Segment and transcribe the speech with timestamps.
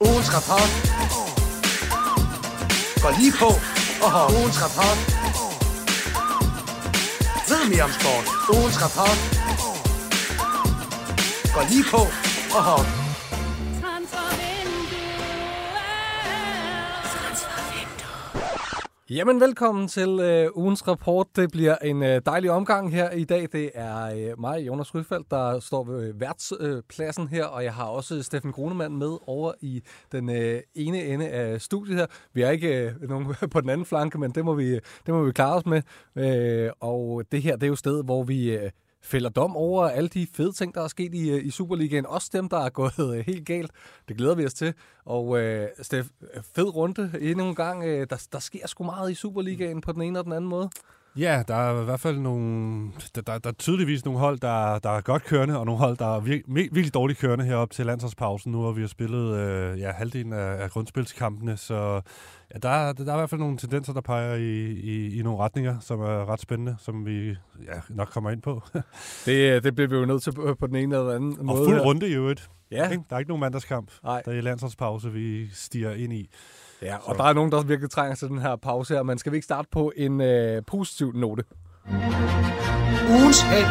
[0.00, 0.70] Ugens rapport
[3.02, 3.50] går lige på
[4.04, 4.98] og har ugens rapport.
[7.48, 8.26] Ved mere om sport.
[8.54, 9.18] Ugens rapport
[11.54, 12.02] går lige på
[12.56, 12.95] og har
[19.10, 21.26] Jamen, velkommen til øh, ugens rapport.
[21.36, 23.48] Det bliver en øh, dejlig omgang her i dag.
[23.52, 27.74] Det er øh, mig, Jonas Ryfeldt, der står ved øh, værtspladsen øh, her, og jeg
[27.74, 29.82] har også øh, Steffen Grunemann med over i
[30.12, 32.06] den øh, ene ende af studiet her.
[32.32, 35.14] Vi er ikke øh, nogen på den anden flanke, men det må vi, øh, det
[35.14, 35.82] må vi klare os med.
[36.16, 38.56] Øh, og det her, det er jo stedet, hvor vi...
[38.56, 38.70] Øh,
[39.06, 42.06] fælder dom over alle de fede ting, der er sket i, øh, i Superligaen.
[42.06, 43.70] Også dem, der er gået øh, helt galt.
[44.08, 44.74] Det glæder vi os til.
[45.04, 47.84] Og øh, Steff, øh, fed runde endnu en gang.
[47.84, 50.70] Øh, der, der sker sgu meget i Superligaen på den ene og den anden måde.
[51.18, 54.78] Ja, der er i hvert fald nogle, der, der, der er tydeligvis nogle hold, der,
[54.78, 57.86] der er godt kørende, og nogle hold, der er vir, virkelig dårligt kørende herop til
[57.86, 62.00] landsholdspausen nu, hvor vi har spillet øh, ja, halvdelen af, af grundspilskampene, så
[62.54, 65.38] ja, der, der er i hvert fald nogle tendenser, der peger i, i, i nogle
[65.38, 67.28] retninger, som er ret spændende, som vi
[67.66, 68.62] ja, nok kommer ind på.
[69.26, 71.60] det, det bliver vi jo nødt til på, på den ene eller anden og måde.
[71.60, 72.50] Og fuld runde i øvrigt.
[72.70, 72.88] Ja.
[73.10, 73.90] Der er ikke nogen mandagskamp.
[74.04, 74.22] Nej.
[74.24, 76.30] Der er landsholdspause, vi stiger ind i.
[76.82, 77.22] Ja, og så.
[77.22, 79.44] der er nogen, der virkelig trænger til den her pause her, men skal vi ikke
[79.44, 81.44] starte på en øh, positiv note?
[83.10, 83.66] Ugens held.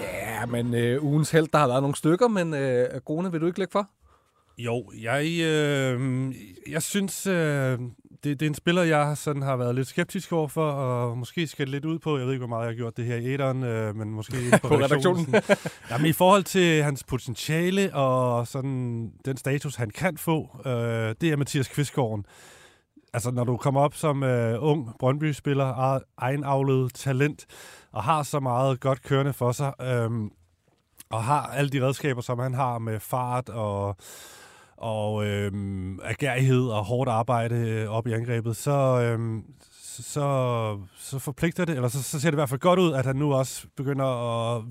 [0.00, 3.46] Ja, men øh, ugens held, der har været nogle stykker, men øh, Grone, vil du
[3.46, 3.88] ikke lægge for?
[4.58, 6.34] Jo, jeg, øh,
[6.68, 7.78] jeg synes, øh,
[8.24, 11.46] det, det er en spiller, jeg sådan har været lidt skeptisk over for, og måske
[11.46, 12.18] skal lidt ud på.
[12.18, 14.36] Jeg ved ikke, hvor meget jeg har gjort det her i æderen, øh, men måske
[14.62, 15.26] på, på redaktionen.
[15.34, 15.68] redaktionen.
[15.90, 21.22] Jamen, I forhold til hans potentiale og sådan den status, han kan få, øh, det
[21.22, 22.24] er Mathias Kvistgården.
[23.14, 27.46] Altså, når du kommer op som øh, ung Brøndby-spiller, egenavlet talent,
[27.92, 30.10] og har så meget godt kørende for sig, øh,
[31.10, 33.96] og har alle de redskaber, som han har med fart og
[34.82, 35.52] og øh,
[36.02, 39.42] agerighed og hårdt arbejde øh, op i angrebet, så, øh,
[39.82, 43.06] så, så forpligter det, eller så, så ser det i hvert fald godt ud, at
[43.06, 44.62] han nu også begynder at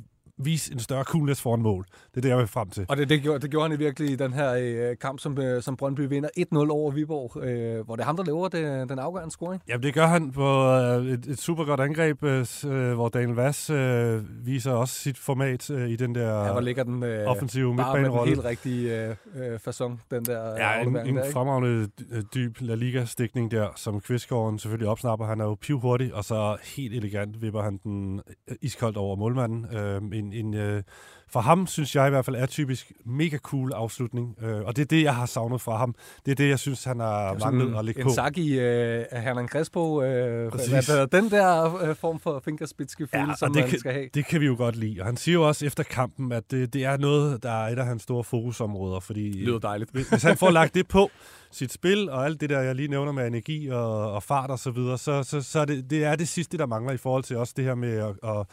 [0.45, 1.85] vise en større coolness foran mål.
[2.11, 2.85] Det er det, jeg vil frem til.
[2.89, 5.37] Og det, det, gjorde, det gjorde han i virkelig i den her øh, kamp, som,
[5.37, 8.89] øh, som Brøndby vinder 1-0 over Viborg, øh, hvor det er ham, der laver det,
[8.89, 9.61] den afgørende scoring.
[9.67, 12.45] Jamen, det gør han på øh, et, et super godt angreb, øh,
[12.93, 16.83] hvor Daniel Vass øh, viser også sit format øh, i den der ja, hvor ligger
[16.83, 18.11] den, øh, offensive midtbanerolle.
[18.11, 21.89] Bare med den helt rigtige øh, øh, façon, den der Ja, en, en der, fremragende
[22.11, 25.25] øh, dyb La Liga-stikning der, som Kvistgården selvfølgelig opsnapper.
[25.25, 28.21] Han er jo pivhurtig, og så helt elegant vipper han den
[28.61, 29.75] iskoldt over målmanden.
[29.75, 30.83] Øh, en, en, øh,
[31.31, 34.35] for ham, synes jeg i hvert fald, er typisk mega cool afslutning.
[34.41, 35.95] Øh, og det er det, jeg har savnet fra ham.
[36.25, 38.09] Det er det, jeg synes, han har manglet at lægge på.
[38.09, 40.03] En sak i øh, Hernan Crespo.
[40.03, 44.09] Øh, hvad, den der øh, form for fingerspitzgefühl, ja, som man kan, skal have.
[44.13, 44.99] Det kan vi jo godt lide.
[44.99, 47.79] Og han siger jo også efter kampen, at det, det er noget, der er et
[47.79, 48.99] af hans store fokusområder.
[48.99, 49.91] Fordi, det lyder dejligt.
[49.91, 51.09] Hvis, hvis han får lagt det på,
[51.51, 54.59] sit spil og alt det der, jeg lige nævner med energi og, og fart og
[54.59, 57.23] så videre, så, så, så er det, det er det sidste, der mangler i forhold
[57.23, 58.45] til også det her med at, at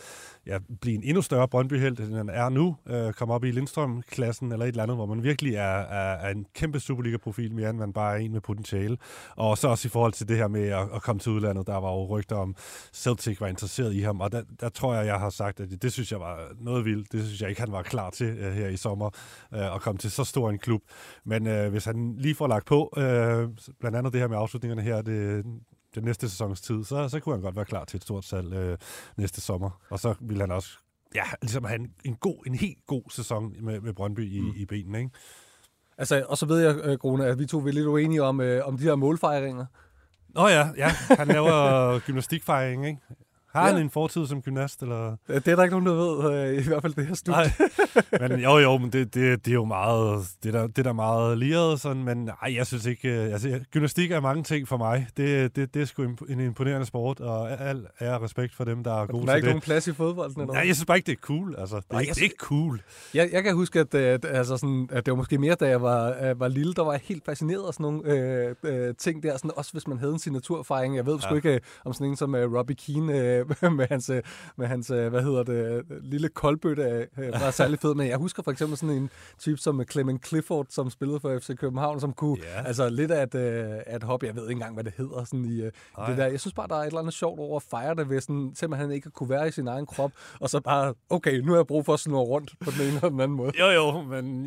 [0.47, 2.68] ja, blive en endnu større brøndby end han er nu.
[2.87, 6.31] Øh, komme op i Lindstrøm-klassen eller et eller andet, hvor man virkelig er, er, er
[6.31, 8.97] en kæmpe Superliga-profil, mere end man bare er en med potentiale.
[9.37, 11.77] Og så også i forhold til det her med at, at komme til udlandet, der
[11.77, 12.57] var jo rygter om,
[12.93, 15.83] Celtic var interesseret i ham, og der, der tror jeg, jeg har sagt, at det,
[15.83, 17.12] det synes jeg var noget vildt.
[17.12, 19.11] Det synes jeg ikke, han var klar til øh, her i sommer,
[19.55, 20.83] øh, at komme til så stor en klub.
[21.25, 23.49] Men øh, hvis han lige får lagt på, øh,
[23.81, 25.45] blandt andet det her med afslutningerne her, det,
[25.95, 28.53] den næste sæsons tid, så, så kunne han godt være klar til et stort salg
[28.53, 28.78] øh,
[29.17, 29.71] næste sommer.
[29.91, 30.78] Og så ville han også
[31.15, 34.53] ja, ligesom have en, en, god, en helt god sæson med, med Brøndby i, mm.
[34.57, 34.99] i benene.
[34.99, 35.11] Ikke?
[35.99, 38.77] Altså, og så ved jeg, Grune, at vi to er lidt uenige om, øh, om
[38.77, 39.67] de her målfejringer.
[40.29, 40.89] Nå ja, ja.
[41.19, 43.01] Han laver gymnastikfejring, ikke?
[43.59, 43.73] Har ja.
[43.73, 44.83] han en fortid som gymnast?
[44.83, 45.17] Eller?
[45.29, 47.53] Det er der ikke nogen, der ved, øh, i hvert fald det her studie.
[48.21, 48.29] Nej.
[48.29, 50.83] men jo, jo, men det, det, det er jo meget, det er der, det er
[50.83, 54.69] der meget liret, sådan, men nej, jeg synes ikke, øh, altså, gymnastik er mange ting
[54.69, 55.07] for mig.
[55.17, 59.03] Det, det, det er sgu en imponerende sport, og al ære respekt for dem, der
[59.03, 59.27] er gode til det.
[59.27, 60.37] Der er ikke nogen plads i fodbold?
[60.37, 61.55] Nej, jeg synes bare ikke, det er cool.
[61.59, 62.81] Altså, det, nej, er, det er ikke cool.
[63.15, 65.83] Jeg, jeg kan huske, at, at, altså sådan, at det var måske mere, da jeg
[65.83, 69.37] var, var lille, der var jeg helt fascineret af sådan nogle øh, øh, ting der,
[69.37, 70.97] sådan, også hvis man havde en signaturfejring.
[70.97, 71.21] Jeg ved ja.
[71.21, 73.47] sgu ikke øh, om sådan en som uh, Robbie Keane uh,
[73.78, 74.10] med hans,
[74.56, 77.95] med hans, hvad hedder det, lille koldbøtte var særlig fed.
[77.95, 81.56] Men jeg husker for eksempel sådan en type som Clement Clifford, som spillede for FC
[81.56, 82.66] København, som kunne, yeah.
[82.66, 85.45] altså lidt af et, af et hop, jeg ved ikke engang, hvad det hedder, sådan
[85.45, 85.72] i det
[86.16, 86.27] der.
[86.27, 88.53] Jeg synes bare, der er et eller andet sjovt over at fejre det ved sådan,
[88.54, 91.59] simpelthen ikke at kunne være i sin egen krop, og så bare, okay, nu har
[91.59, 93.53] jeg brug for at snurre rundt på den ene eller den anden måde.
[93.60, 94.47] Jo, jo, men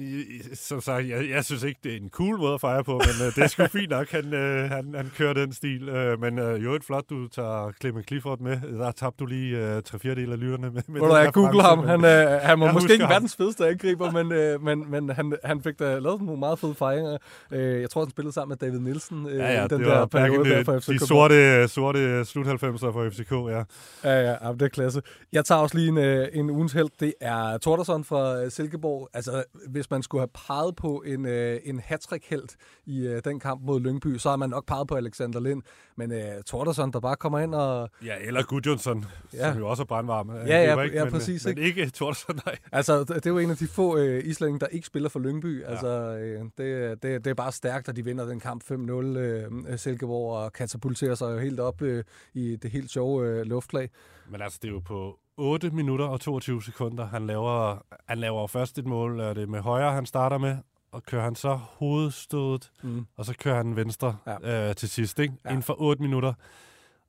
[0.54, 3.32] som sagt, jeg, jeg synes ikke, det er en cool måde at fejre på, men
[3.36, 4.34] det er sgu fint nok, han,
[4.70, 5.90] han, han kører den stil.
[6.20, 8.58] Men uh, jo, et flot, du tager Clement Clifford med.
[8.82, 10.70] Der tabte du lige uh, tre fjerdedel af lytterne.
[10.72, 11.80] Med, med Hvor jeg google ham.
[11.80, 13.12] Han, øh, han var Jeg måske ikke ham.
[13.14, 16.76] verdens fedeste angriber, men, øh, men, men han, han fik da lavet nogle meget fede
[16.76, 17.18] fejringer.
[17.52, 20.06] Øh, jeg tror, han spillede sammen med David Nielsen øh, Ja, ja, den det der
[20.06, 23.64] periode der for FC de sorte, sorte slut 90'er for FCK, ja.
[24.04, 25.02] Ja, ja, det er klasse.
[25.34, 26.90] Jeg tager også lige en, øh, en ugens held.
[27.00, 29.10] Det er Tordersson fra øh, Silkeborg.
[29.14, 32.48] Altså, hvis man skulle have peget på en, øh, en hattrick held
[32.86, 35.62] i øh, den kamp mod Lyngby, så har man nok peget på Alexander Lind.
[35.98, 37.90] Men øh, Tordersson, der bare kommer ind og...
[38.06, 39.38] Ja, eller Gudjonsson, Ja.
[39.48, 39.52] ja.
[39.54, 40.30] som jo også er brandvarm.
[40.30, 42.58] Ja, ja, ikke, ja, men, præcis, Men ikke Tordsson, nej.
[42.72, 45.64] Altså, det er jo en af de få øh, islændinge, der ikke spiller for Lyngby.
[45.66, 45.88] Altså,
[46.18, 50.38] øh, det, det, det er bare stærkt, at de vinder den kamp 5-0, øh, Silkeborg,
[50.38, 52.04] og katapulterer sig jo helt op øh,
[52.34, 53.90] i det helt sjove øh, luftlag.
[54.30, 57.06] Men altså, det er jo på 8 minutter og 22 sekunder.
[57.08, 60.58] Han laver, han laver først et mål, er det med højre, han starter med,
[60.92, 63.06] og kører han så hovedstødet, Mm.
[63.18, 64.36] og så kører han venstre Ja.
[64.44, 64.70] ja.
[64.70, 65.34] øh, til sidst, ikke?
[65.46, 65.50] Ja.
[65.50, 65.54] Ja.
[65.54, 66.34] Inden for 8 minutter.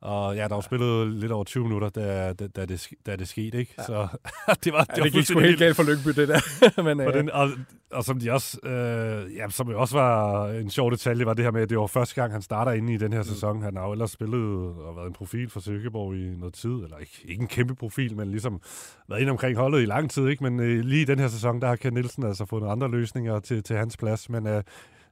[0.02, 3.28] Og ja, der var spillet lidt over 20 minutter, da, da, da, det, da det
[3.28, 3.75] skete, ikke?
[3.78, 3.82] Ja.
[3.82, 4.08] Så
[4.64, 6.82] det var, det Ja, det gik sgu helt galt for Lyngby, det der.
[6.82, 7.50] Men, Og, øh, den, og,
[7.90, 11.44] og som de også, øh, ja, som jo også var en sjov detalje, var det
[11.44, 13.62] her med, at det var første gang, han starter inde i den her sæson.
[13.62, 16.98] Han har jo ellers spillet og været en profil for Silkeborg i noget tid, eller
[16.98, 18.60] ikke, ikke en kæmpe profil, men ligesom
[19.08, 20.44] været inde omkring holdet i lang tid, ikke?
[20.44, 23.40] Men øh, lige i den her sæson, der har Ken Nielsen altså fundet andre løsninger
[23.40, 24.62] til, til hans plads, men øh,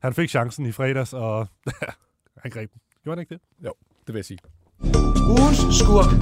[0.03, 1.49] han fik chancen i fredags, og
[2.43, 2.81] han greb den.
[3.05, 3.41] Gjorde han ikke det?
[4.07, 4.39] det vil jeg sige.
[5.31, 6.13] Ugens skurk.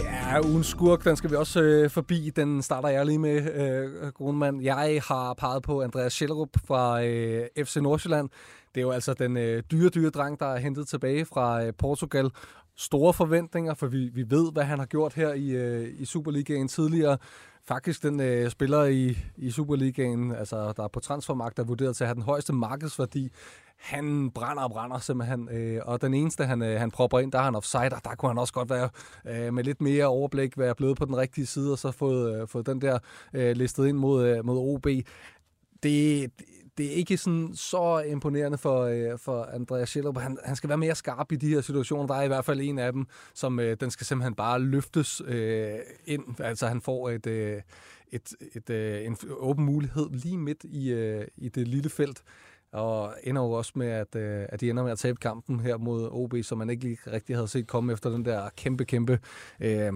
[0.00, 2.30] Ja, ugens skurk, den skal vi også øh, forbi.
[2.36, 4.62] Den starter jeg lige med, øh, Grunemann.
[4.62, 8.28] Jeg har peget på Andreas Schellerup fra øh, FC Nordsjælland.
[8.74, 11.72] Det er jo altså den øh, dyre, dyre dreng, der er hentet tilbage fra øh,
[11.78, 12.30] Portugal.
[12.76, 16.68] Store forventninger, for vi, vi ved, hvad han har gjort her i, øh, i Superligaen
[16.68, 17.18] tidligere.
[17.66, 21.96] Faktisk den øh, spiller i, i Superligaen, altså der er på transfermarkt, der er vurderet
[21.96, 23.30] til at have den højeste markedsværdi.
[23.76, 27.38] Han brænder og brænder simpelthen, øh, og den eneste, han, øh, han propper ind, der
[27.38, 28.88] er han offside, og der kunne han også godt være
[29.26, 32.48] øh, med lidt mere overblik, være blevet på den rigtige side, og så fået, øh,
[32.48, 32.98] fået den der
[33.34, 34.86] øh, listet ind mod, øh, mod OB.
[34.86, 35.06] Det,
[35.82, 36.30] det
[36.80, 40.18] er ikke sådan så imponerende for, øh, for Andreas Schillerup.
[40.18, 42.06] Han, han skal være mere skarp i de her situationer.
[42.06, 45.22] Der er i hvert fald en af dem, som øh, den skal simpelthen bare løftes
[45.26, 45.74] øh,
[46.06, 46.40] ind.
[46.40, 47.60] Altså han får et, øh,
[48.12, 52.22] et, et, øh, en åben mulighed lige midt i, øh, i det lille felt.
[52.72, 55.76] Og ender jo også med, at, øh, at de ender med at tabe kampen her
[55.76, 59.18] mod OB, som man ikke lige rigtig havde set komme efter den der kæmpe, kæmpe
[59.60, 59.92] øh,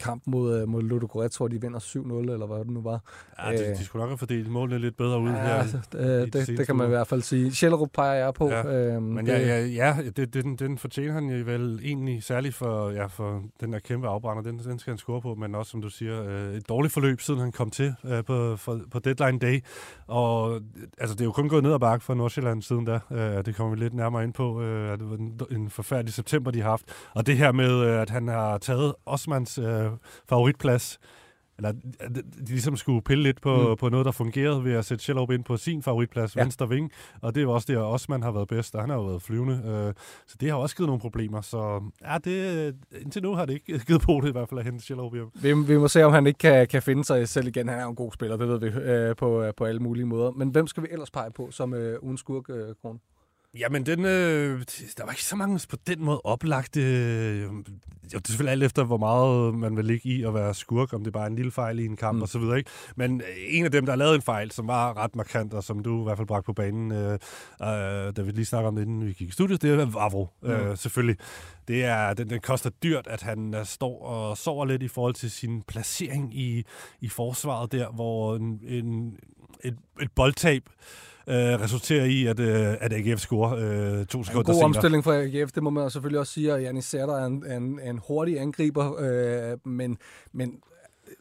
[0.00, 3.00] kamp mod, øh, mod Ludogorets, hvor de vinder 7-0, eller hvad det nu var.
[3.44, 3.76] Ja, de, Øh.
[3.78, 5.54] de skulle nok have fordelt målene lidt bedre ud Ja, her.
[5.54, 7.52] altså, det, det seneste kan man i hvert fald sige.
[7.52, 8.48] Schellerup peger jeg på.
[8.50, 12.22] Ja, øhm, Men det, ja, ja, ja det, den, den fortjener han jo vel egentlig
[12.22, 14.42] særligt for, ja, for den der kæmpe afbrænder.
[14.42, 17.20] Den, den skal han score på, men også, som du siger, øh, et dårligt forløb,
[17.20, 19.60] siden han kom til øh, på, for, på deadline day.
[20.06, 20.60] Og
[20.98, 22.98] altså, det er jo kun gået ned ad bakke for Nordsjælland siden da.
[23.12, 24.62] Øh, det kommer vi lidt nærmere ind på.
[24.62, 26.84] Øh, det var en, en forfærdelig september, de har haft.
[27.14, 29.85] Og det her med, at han har taget Osmans øh,
[30.28, 30.98] favoritplads,
[31.58, 33.76] eller de ligesom skulle pille lidt på, Mm.
[33.76, 36.42] på noget, der fungerede ved at sætte Schellerup ind på sin favoritplads, Ja.
[36.42, 36.90] venstre ving.
[37.22, 39.22] Og det er jo også der, Osman har været bedst, og han har jo været
[39.22, 39.54] flyvende.
[39.66, 39.94] Øh,
[40.26, 41.40] så det har også givet nogle problemer.
[41.40, 44.64] Så ja, det, indtil nu har det ikke givet på det i hvert fald at
[44.64, 45.30] hente Schellerup hjem.
[45.34, 47.68] vi, vi må se, om han ikke kan, kan finde sig selv igen.
[47.68, 50.06] Han er jo en god spiller, det ved vi øh, på, øh, på alle mulige
[50.06, 50.30] måder.
[50.30, 53.00] Men hvem skal vi ellers pege på som øh, ugens skurk, øh, Kron?
[53.58, 54.60] Jamen, den, øh,
[54.96, 56.80] der var ikke så mange på den måde oplagte...
[56.82, 60.54] Øh, jo, det er selvfølgelig alt efter, hvor meget man vil ligge i at være
[60.54, 62.22] skurk, om det er bare en lille fejl i en kamp Mm.
[62.22, 62.70] og så videre, ikke?
[62.96, 65.82] Men øh, en af dem, der lavet en fejl, som var ret markant, og som
[65.82, 67.18] du i hvert fald bragte på banen, øh, øh,
[68.16, 70.50] da vi lige snakker om det, inden vi gik i studiet, det er Vavro, Mm.
[70.50, 71.16] øh, selvfølgelig.
[71.68, 75.14] Det er, den, den koster dyrt, at han øh, står og sover lidt i forhold
[75.14, 76.64] til sin placering i,
[77.00, 79.16] i forsvaret der, hvor en, en,
[79.64, 80.62] et, et boldtab
[81.28, 84.64] øh, resulterer i, at, øh, at AGF scorer øh, to En sekunder god senere.
[84.64, 86.52] omstilling for AGF, det må man selvfølgelig også sige.
[86.52, 89.98] Og Janis Sætter er en, en, en hurtig angriber, øh, men,
[90.32, 90.58] men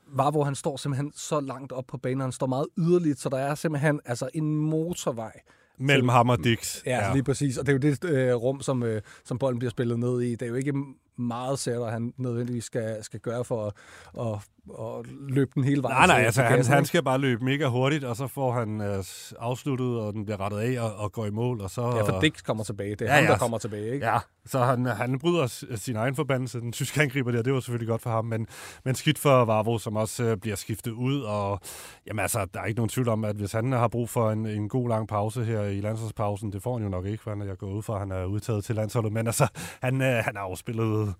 [0.07, 2.21] var, hvor han står simpelthen så langt op på banen.
[2.21, 5.41] Han står meget yderligt, så der er simpelthen altså en motorvej
[5.77, 6.83] Mellem ham og Dix.
[6.85, 7.57] Ja, ja, lige præcis.
[7.57, 10.31] Og det er jo det øh, rum, som, øh, som bolden bliver spillet ned i.
[10.31, 10.73] Det er jo ikke
[11.17, 13.73] meget sætter, han nødvendigvis skal, skal gøre for at,
[14.19, 14.39] at,
[14.79, 15.95] at løbe den hele vejen.
[15.97, 19.03] Nej, nej, altså han, han skal bare løbe mega hurtigt, og så får han øh,
[19.39, 21.81] afsluttet, og den bliver rettet af og, og går i mål, og så...
[21.81, 22.95] Ja, for Dix kommer tilbage.
[22.95, 23.31] Det er Ja, ja, ham, ja.
[23.31, 24.05] der kommer tilbage, ikke?
[24.05, 26.59] Ja, så han, han bryder sin egen forbandelse.
[26.59, 28.47] Den tyske angriber der, det var selvfølgelig godt for ham, men,
[28.85, 31.21] men skidt for Varvo, som også øh, bliver skiftet ud.
[31.21, 31.59] Og
[32.07, 34.45] jamen altså, der er ikke nogen tvivl om, at hvis han har brug for en,
[34.45, 37.47] en god lang pause her i landsholdspausen, det får han jo nok ikke, for han-
[37.47, 39.13] jeg går ud fra, at han er udtaget til landsholdet.
[39.13, 39.47] Men altså,
[39.81, 41.11] han, øh, han har jo spillet Ja,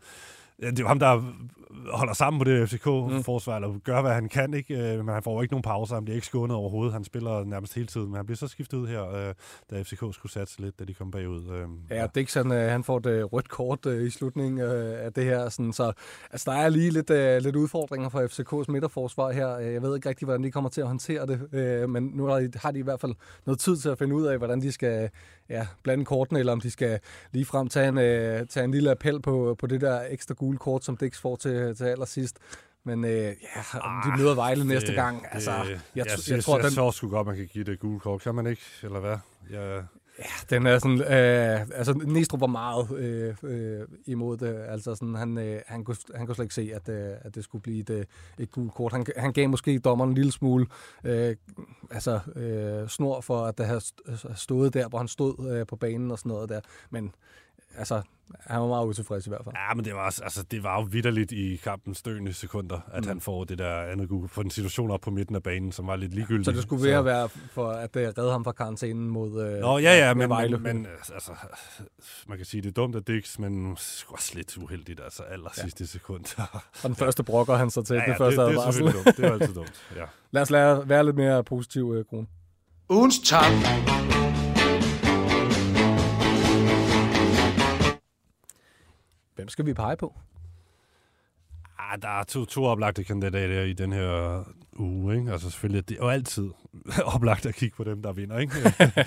[0.60, 1.22] det er jo ham, der
[1.92, 4.94] holder sammen på det FCK-forsvar, eller gør, hvad han kan, ikke?
[4.94, 6.94] Øh, men han får ikke nogen pauser, han bliver ikke skånet overhovedet.
[6.94, 9.34] Han spiller nærmest hele tiden, men han bliver så skiftet ud her, øh,
[9.72, 11.50] da FCK skulle satse lidt, da de kom bagud.
[11.52, 12.08] Øh, ja, ja.
[12.16, 15.50] Dixon, han får det rødt kort i slutningen af det her.
[15.50, 15.92] Sådan, så
[16.32, 17.10] altså, der er lige lidt,
[17.44, 19.48] lidt udfordringer for FCK's midterforsvar her.
[19.48, 22.80] Jeg ved ikke rigtig, hvordan de kommer til at håndtere det, men nu har de
[22.80, 23.14] i hvert fald
[23.46, 25.10] noget tid til at finde ud af, hvordan de skal
[25.50, 27.00] ja, blande kortene, eller om de skal
[27.32, 30.58] lige frem tage en, øh, tage en lille appel på, på det der ekstra gule
[30.58, 32.40] kort, som Dix får til, til allersidst.
[32.84, 33.34] Men øh, ja,
[33.74, 35.26] ah, de møder Vejle det, næste gang.
[35.32, 36.72] Altså, jeg, jeg, jeg, jeg, tror, jeg, den...
[36.72, 38.22] så sgu godt, man kan give det gule kort.
[38.22, 39.18] Kan man ikke, eller hvad?
[39.50, 39.84] Jeg,
[40.20, 45.16] Ja, den er sådan, øh, altså Næstrup var meget øh, øh, imod det, altså sådan,
[45.16, 47.80] han, øh, han, kunne, han kunne slet ikke se, at, øh, at det skulle blive
[47.80, 48.06] et, øh,
[48.40, 48.92] et gult kort.
[48.92, 50.68] Han, han gav måske dommeren en lille smule
[51.04, 51.36] øh,
[51.92, 55.76] altså, øh, snor for, at det havde altså, stået der, hvor han stod øh, på
[55.76, 57.16] banen og sådan noget der, men
[57.78, 58.02] altså,
[58.40, 59.56] han var meget utilfreds i hvert fald.
[59.70, 63.04] Ja, men det var, også, altså, det var jo vidderligt i kampens døende sekunder, at
[63.04, 63.08] mm.
[63.08, 65.88] han får det der andet gule på en situation op på midten af banen, som
[65.88, 66.46] var lidt ligegyldig.
[66.46, 69.78] Så det skulle være, være for at uh, redde ham fra karantænen mod uh, Nå,
[69.78, 71.32] ja, ja, men, men, men, altså,
[72.28, 73.72] man kan sige, det er dumt at Dix, men
[74.08, 75.62] også lidt uheldigt, altså aller ja.
[75.62, 76.40] sidste sekund.
[76.84, 79.06] Og den første brokker han så til, ja, ja, det første det, det er selvfølgelig
[79.06, 79.18] dumt.
[79.18, 80.06] Det er altid dumt, ja.
[80.32, 82.28] Lad os lade, være lidt mere positiv, uh, Kron.
[82.90, 83.52] Ugens tak.
[89.36, 90.14] Hvem skal vi pege på?
[91.80, 94.44] Ah, der er to, to oplagte kandidater i den her
[94.80, 95.16] uge.
[95.18, 95.32] Ikke?
[95.32, 96.50] Altså selvfølgelig, det er jo altid
[97.16, 98.38] oplagt at kigge på dem, der vinder.
[98.38, 98.54] Ikke?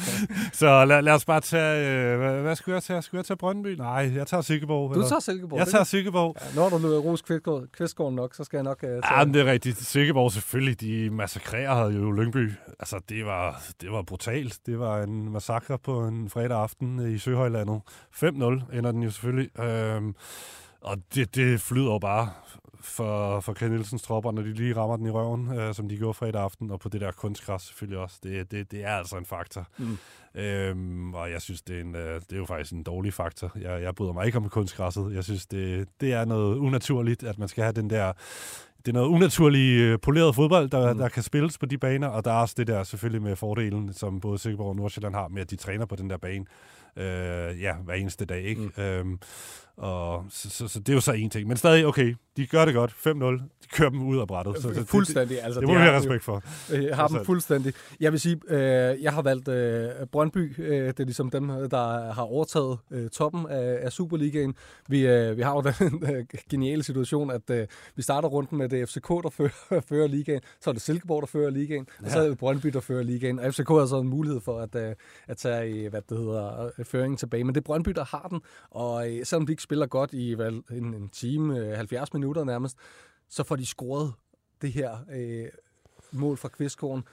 [0.53, 1.87] så lad, lad os bare tage...
[1.87, 3.03] Øh, hvad, hvad skulle jeg tage?
[3.03, 3.67] Skulle jeg tage Brøndby?
[3.67, 4.95] Nej, jeg tager Silkeborg.
[4.95, 5.59] Du tager Silkeborg?
[5.59, 6.37] Jeg tager Silkeborg.
[6.41, 7.25] Ja, når du løber Rose
[7.73, 9.19] Kvistgården nok, så skal jeg nok uh, tage...
[9.19, 9.79] Ja, men det er rigtigt.
[9.79, 12.53] Silkeborg selvfølgelig, de massakrerede jo Lyngby.
[12.79, 14.59] Altså, det var, det var brutalt.
[14.67, 17.81] Det var en massakre på en fredag aften i Søhøjlandet.
[18.15, 19.61] 5-0 ender den jo selvfølgelig.
[19.61, 20.15] Øhm,
[20.81, 22.31] og det, det flyder jo bare
[22.81, 25.97] for, for Ken Nielsens tropper, når de lige rammer den i røven, øh, som de
[25.97, 28.19] gjorde fredag aften, og på det der kunstgræs selvfølgelig også.
[28.23, 29.67] Det, det, det er altså en faktor.
[29.79, 29.99] Mm.
[30.35, 33.53] Øhm, og jeg synes, det er, en, øh, det er jo faktisk en dårlig faktor.
[33.61, 35.15] Jeg, jeg bryder mig ikke om kunstgræsset.
[35.15, 38.13] Jeg synes, det, det er noget unaturligt, at man skal have den der
[38.79, 40.99] det er noget unaturligt øh, poleret fodbold, der, mm.
[40.99, 43.93] der kan spilles på de baner, og der er også det der selvfølgelig med fordelen,
[43.93, 46.45] som både Sikkerborg og Nordsjælland har, med at de træner på den der bane
[46.97, 48.43] øh, ja, hver eneste dag.
[48.43, 48.61] Ikke?
[48.77, 48.83] Mm.
[48.83, 49.19] Øhm,
[49.79, 51.49] og så, så, så det er jo så en ting.
[51.49, 52.91] Men stadig, okay, de gør det godt.
[52.91, 53.15] 5-0.
[53.63, 54.57] De kører dem ud af brættet.
[54.63, 55.37] Så, så fuldstændig.
[55.37, 56.43] Det, altså, det må vi have respekt for.
[56.73, 57.75] Jeg har dem fuldstændig.
[58.01, 60.55] Jeg vil sige, øh, jeg har valgt øh, Brøndby.
[60.59, 64.55] Øh, det er ligesom dem, der har overtaget øh, toppen af, af Superligaen.
[64.89, 67.67] Vi, øh, vi har jo den øh, geniale situation, at øh,
[67.97, 70.41] vi starter runden med det FCK, der fører, fører ligaen.
[70.61, 71.87] Så er det Silkeborg, der fører ligaen.
[72.01, 72.07] Ja.
[72.07, 73.39] Og så er det Brøndby, der fører ligaen.
[73.39, 74.95] Og FCK har så en mulighed for at, øh,
[75.29, 77.45] at tage hvad det hedder, øh, føringen tilbage.
[77.45, 78.41] Men det er Brøndby, der har den.
[78.71, 82.45] Og øh, selvom de ikke spiller godt i vel, en, en time, øh, 70 minutter
[82.45, 82.77] nærmest,
[83.29, 84.13] så får de scoret
[84.63, 85.49] det her øh,
[86.13, 87.05] mål fra Kvistgården.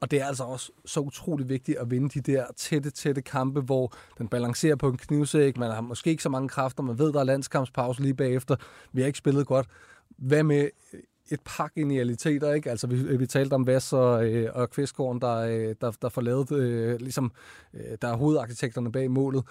[0.00, 3.60] Og det er altså også så utrolig vigtigt at vinde de der tætte, tætte kampe,
[3.60, 5.56] hvor den balancerer på en knivsæk.
[5.56, 6.82] Man har måske ikke så mange kræfter.
[6.82, 8.56] Man ved, der er landskampspause lige bagefter.
[8.92, 9.66] Vi har ikke spillet godt.
[10.08, 11.00] Hvad med øh,
[11.30, 12.70] et par genialiteter, ikke?
[12.70, 16.08] Altså, vi, øh, vi talte om Vass og, øh, og Kvistgården, der, øh, der, der
[16.08, 17.32] får lavet, øh, ligesom,
[17.74, 19.44] øh, der er hovedarkitekterne bag målet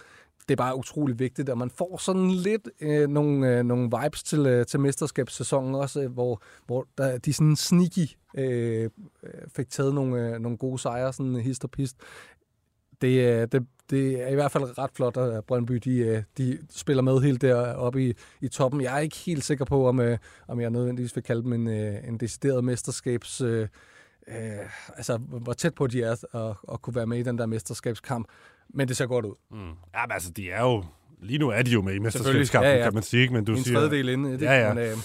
[0.48, 4.24] det er bare utrolig vigtigt, at man får sådan lidt øh, nogle, øh, nogle vibes
[4.24, 8.90] til, øh, til mesterskabssæsonen også, øh, hvor, hvor der, de sådan sneaky øh, øh
[9.56, 11.98] fik taget nogle, øh, nogle gode sejre, sådan hist og pist.
[13.02, 16.58] Det, øh, det, det er i hvert fald ret flot, at Brøndby de, øh, de
[16.70, 18.82] spiller med helt deroppe i, i toppen.
[18.82, 21.68] Jeg er ikke helt sikker på, om, øh, om jeg nødvendigvis vil kalde dem en,
[21.68, 23.42] øh, en decideret mesterskabs...
[23.42, 23.68] Øh,
[24.28, 27.46] Øh, altså, hvor tæt på de er at, at kunne være med i den der
[27.46, 28.28] mesterskabskamp.
[28.70, 29.36] Men det ser godt ud.
[29.52, 29.70] Mm.
[29.94, 30.84] Ja, men altså, de er jo...
[31.22, 32.84] Lige nu er de jo med i mesterskabskampen, ja, ja.
[32.84, 33.22] kan man sige.
[33.22, 33.34] Ikke?
[33.34, 34.32] Men du en siger, tredjedel inde.
[34.32, 34.74] Det, ja, ja.
[34.74, 34.98] Men, øh,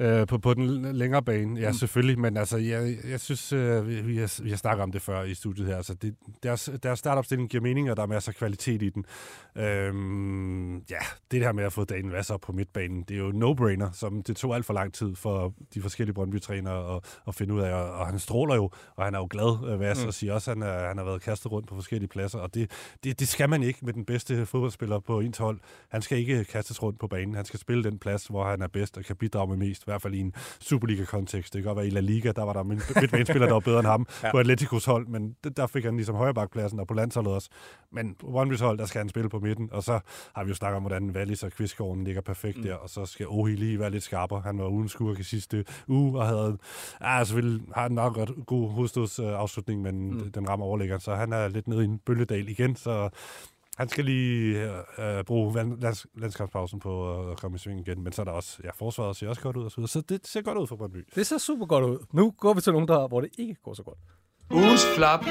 [0.00, 1.60] øh, på, på den længere bane.
[1.60, 1.74] Ja, mm.
[1.74, 5.02] selvfølgelig, men altså, jeg, jeg synes, øh, vi, vi, har, vi har snakket om det
[5.02, 5.76] før i studiet her.
[5.76, 9.04] Altså, det, deres, deres startopstilling giver mening, og der er masser af kvalitet i den.
[9.56, 10.98] Øhm, ja,
[11.30, 14.36] det her med at få Daniel Vasser på midtbanen, det er jo no-brainer, som det
[14.36, 17.90] tog alt for lang tid for de forskellige Brøndby-trænere at, at finde ud af, og,
[17.90, 20.08] og han stråler jo, og han er jo glad, øh, Vasser, mm.
[20.08, 22.54] og siger også, at han, er, han har været kastet rundt på forskellige pladser, og
[22.54, 22.70] det,
[23.04, 25.59] det, det skal man ikke med den bedste fodboldspiller på ens hold.
[25.88, 28.68] Han skal ikke kastes rundt på banen, han skal spille den plads, hvor han er
[28.68, 31.54] bedst og kan bidrage med mest hvert fald i en Superliga-kontekst.
[31.54, 33.86] Det kan godt være i La Liga, der var der midtbanespiller, der var bedre end
[33.86, 34.30] ham ja.
[34.30, 37.50] på Atleticos hold, men der fik han ligesom højrebakpladsen og på landsholdet også.
[37.92, 40.00] Men på Brøndby's hold, der skal han spille på midten, og så
[40.34, 42.62] har vi jo snakket om, hvordan Wallis og Kvistgården ligger perfekt mm.
[42.62, 44.40] der, og så skal Ohi lige være lidt skarpere.
[44.40, 46.58] Han var uden skurk i sidste uge, og havde,
[47.00, 50.32] ja, selvfølgelig har han nok godt god hovedstødsafslutning, men mm.
[50.32, 53.10] den rammer overlæggeren, så han er lidt nede i en bølgedal igen, så
[53.76, 54.62] Han skal lige
[54.98, 58.32] øh, øh bruge lands, landskampspausen på at komme i sving igen, men så er der
[58.32, 60.66] også, ja, forsvaret ser også godt ud og så videre, så det ser godt ud
[60.66, 61.04] for Brøndby.
[61.14, 62.06] Det ser super godt ud.
[62.12, 63.98] Nu går vi til nogen, der, hvor det ikke går så godt.
[64.50, 65.24] Ugens flap.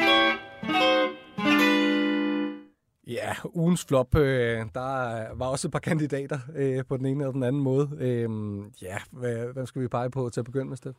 [3.07, 4.15] Ja, ugens flop.
[4.15, 7.89] Øh, der var også et par kandidater øh, på den ene eller den anden måde.
[7.99, 8.29] Øh,
[8.81, 8.97] ja,
[9.53, 10.97] hvem skal vi pege på til at begynde med, Steff?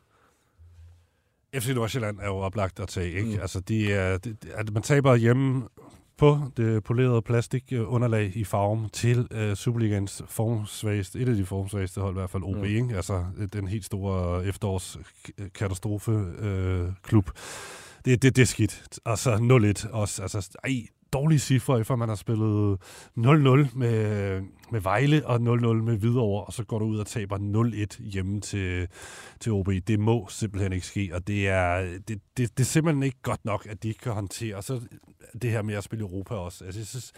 [1.55, 3.35] FC Nordsjælland er jo oplagt at tage, ikke?
[3.35, 3.41] Mm.
[3.41, 5.67] Altså, de er, de, at man taber hjemme
[6.21, 12.13] på det polerede plastikunderlag i farven til uh, Superligans formsvageste, et af de formsvageste hold,
[12.13, 12.63] i hvert fald OB, mm.
[12.63, 12.95] ikke?
[12.95, 16.87] Altså den helt store efterårskatastrofe-klub.
[16.87, 17.31] Uh, klub.
[18.05, 18.99] det, det, det er skidt.
[19.05, 20.21] Altså 0-1 også.
[20.21, 22.77] Altså, ej, dårlige cifre, efter man har spillet
[23.17, 24.41] 0-0 med,
[24.71, 25.39] med Vejle og 0-0
[25.73, 27.37] med Hvidovre, og så går du ud og taber
[27.97, 28.87] 0-1 hjemme til,
[29.39, 29.69] til OB.
[29.87, 33.45] Det må simpelthen ikke ske, og det er, det, det, det er simpelthen ikke godt
[33.45, 34.55] nok, at de ikke kan håndtere.
[34.55, 34.81] Og så
[35.41, 36.65] det her med at spille Europa også.
[36.65, 37.11] Altså, jeg synes,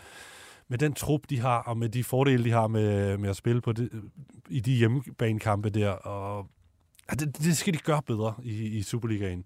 [0.67, 3.61] med den trup, de har, og med de fordele, de har med, med at spille
[3.61, 3.89] på det,
[4.49, 6.47] i de hjemmebanekampe der, og
[7.11, 9.45] ja, det, det skal de gøre bedre i, i Superligaen.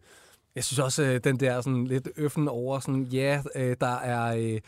[0.57, 4.35] Jeg synes også, øh, den der sådan lidt øffen over, sådan, ja, øh, der er...
[4.35, 4.61] Øh,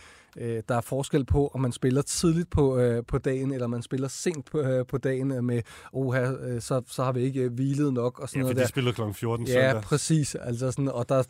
[0.70, 4.46] der er forskel på, om man spiller tidligt på, på dagen, eller man spiller sent
[4.46, 5.62] på, på dagen med,
[5.94, 8.20] oha, så, så har vi ikke hvilet nok.
[8.20, 9.02] Og sådan ja, noget de spiller kl.
[9.14, 9.84] 14 Ja, søndag.
[9.84, 10.36] præcis.
[10.36, 11.24] Altså sådan, og der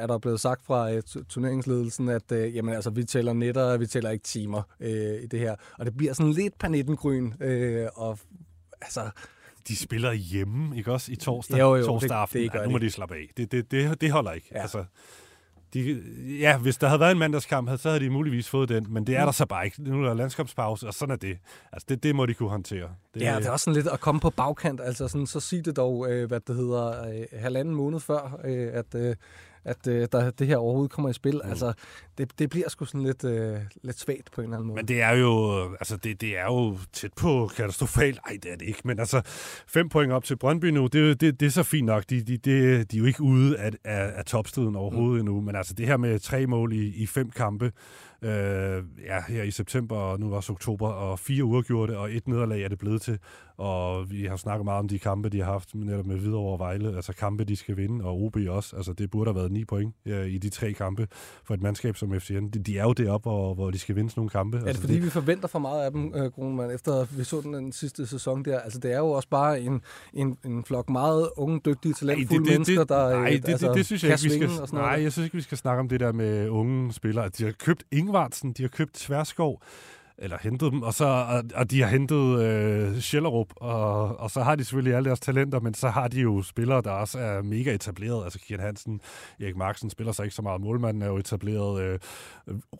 [0.00, 4.24] er der blevet sagt fra turneringsledelsen, at jamen, altså, vi tæller netter, vi tæller ikke
[4.24, 5.56] timer øh, i det her.
[5.78, 8.18] Og det bliver sådan lidt panettengryn, øh, og
[8.82, 9.10] altså
[9.68, 11.12] de spiller hjemme, ikke også?
[11.12, 12.42] I torsdag, jo, jo, torsdag det, aften.
[12.42, 13.30] Det, det ja, nu må de slappe af.
[13.36, 14.48] Det, det, det, det holder ikke.
[14.52, 14.60] Ja.
[14.60, 14.84] Altså,
[15.74, 16.02] de,
[16.40, 19.16] ja, hvis der havde været en mandagskamp, så havde de muligvis fået den, men det
[19.16, 19.26] er mm.
[19.26, 19.82] der så bare ikke.
[19.82, 21.38] Nu er der landskabspause, og sådan er det.
[21.72, 22.88] Altså, det, det må de kunne håndtere.
[23.14, 24.80] Det, ja, det er også sådan lidt at komme på bagkant.
[24.80, 28.68] Altså, sådan, så sig det dog, øh, hvad det hedder, øh, halvanden måned før, øh,
[28.72, 29.16] at, øh,
[29.64, 31.40] at øh, der, det her overhovedet kommer i spil.
[31.44, 31.50] Mm.
[31.50, 31.72] Altså,
[32.18, 34.76] det, det bliver sgu sådan lidt, øh, lidt svagt på en eller anden måde.
[34.76, 38.20] Men det er jo, altså det, det er jo tæt på katastrofalt.
[38.26, 38.80] Nej, det er det ikke.
[38.84, 39.22] Men altså,
[39.66, 42.04] fem point op til Brøndby nu, det, det, det er så fint nok.
[42.10, 45.28] De, de, de, de er jo ikke ude af, af, af topstriden overhovedet mm.
[45.28, 45.40] endnu.
[45.40, 47.72] Men altså, det her med tre mål i, i fem kampe,
[48.22, 52.12] øh, ja, her i september og nu også oktober, og fire uger gjorde det, og
[52.12, 53.18] et nederlag er det blevet til.
[53.56, 56.58] Og vi har snakket meget om de kampe, de har haft netop med Hvidovre og
[56.58, 58.76] Vejle, altså kampe, de skal vinde, og OB også.
[58.76, 61.08] Altså det burde have været ni point ja, i de tre kampe
[61.44, 62.48] for et mandskab som FCN.
[62.48, 64.56] De, de er jo deroppe, hvor, hvor de skal vinde sådan nogle kampe.
[64.56, 65.04] Er det altså, fordi, det...
[65.04, 68.44] vi forventer for meget af dem, uh, Grunemann, efter vi så den, den sidste sæson
[68.44, 68.60] der?
[68.60, 69.80] Altså det er jo også bare en,
[70.12, 73.76] en, en flok meget unge, dygtige, talentfulde det, det, mennesker, der nej, det, altså, det,
[73.76, 76.00] det, synes jeg ikke, vi skal, Nej, jeg synes ikke, vi skal snakke om det
[76.00, 77.28] der med unge spillere.
[77.28, 79.62] De har købt Ingvartsen, de har købt Tverskov,
[80.18, 84.42] eller hentet dem, og, så, og, og de har hentet øh, Schellerup, og, og så
[84.42, 87.42] har de selvfølgelig alle deres talenter, men så har de jo spillere, der også er
[87.42, 88.24] mega etableret.
[88.24, 89.00] Altså Kian Hansen,
[89.40, 90.60] Erik Marksen spiller sig ikke så meget.
[90.60, 91.82] Målmanden er jo etableret.
[91.82, 91.98] Øh,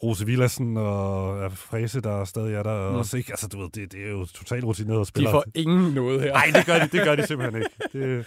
[0.03, 2.97] Rose Villassen og øh, Fræse, der stadig er der mm.
[2.97, 3.33] også ikke.
[3.33, 5.33] Altså, du ved, det, det er jo totalt rutineret spillere.
[5.33, 6.33] De får ingen noget her.
[6.33, 7.75] Nej, det gør de, det gør de simpelthen ikke.
[7.93, 8.25] Det...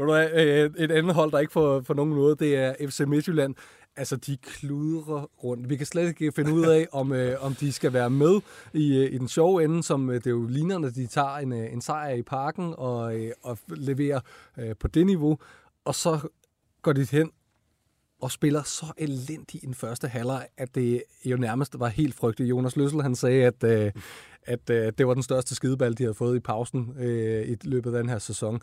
[0.00, 3.54] Øh, et andet hold, der ikke får, får nogen noget, det er FC Midtjylland.
[3.96, 5.68] Altså, de kludrer rundt.
[5.68, 8.40] Vi kan slet ikke finde ud af, om, øh, om de skal være med
[8.72, 11.52] i, øh, i den sjove ende, som øh, det jo ligner, når de tager en,
[11.52, 14.20] øh, en sejr i parken og, øh, og leverer
[14.58, 15.38] øh, på det niveau.
[15.84, 16.28] Og så
[16.82, 17.30] går de hen
[18.20, 22.50] og spiller så elendigt i den første halvleg, at det jo nærmest var helt frygteligt.
[22.50, 23.92] Jonas Løssel, han sagde, at, øh,
[24.42, 27.94] at øh, det var den største skideball, de havde fået i pausen øh, i løbet
[27.94, 28.60] af den her sæson.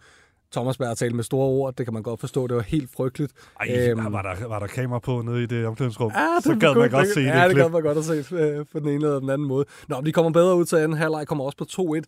[0.51, 3.33] Thomas Berg talt med store ord, det kan man godt forstå, det var helt frygteligt.
[3.59, 3.97] Ej, æm...
[3.97, 6.11] var, der, var der kamera på nede i det omklædningsrum?
[6.15, 8.35] Ja, det så gad man godt se det Ja, det gad man godt at se
[8.35, 9.65] øh, på den ene eller den anden måde.
[9.87, 11.65] Nå, de kommer bedre ud til anden halvleg, kommer også på
[11.97, 12.01] 2-1,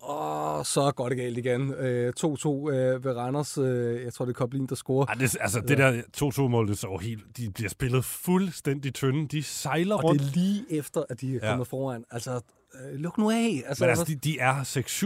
[0.00, 1.70] og så går det galt igen.
[1.70, 3.58] 2-2 øh, øh, ved Randers.
[3.58, 5.06] Øh, jeg tror, det er Koblin, der scorer.
[5.08, 7.36] Ja, det, altså, det der 2-2-mål, det så helt...
[7.36, 9.28] De bliver spillet fuldstændig tynde.
[9.28, 10.20] De sejler og rundt.
[10.20, 11.76] Og det er lige efter, at de er kommet ja.
[11.76, 12.04] foran.
[12.10, 12.40] Altså,
[12.74, 13.62] øh, luk nu af.
[13.66, 14.54] Altså, men altså, de, de er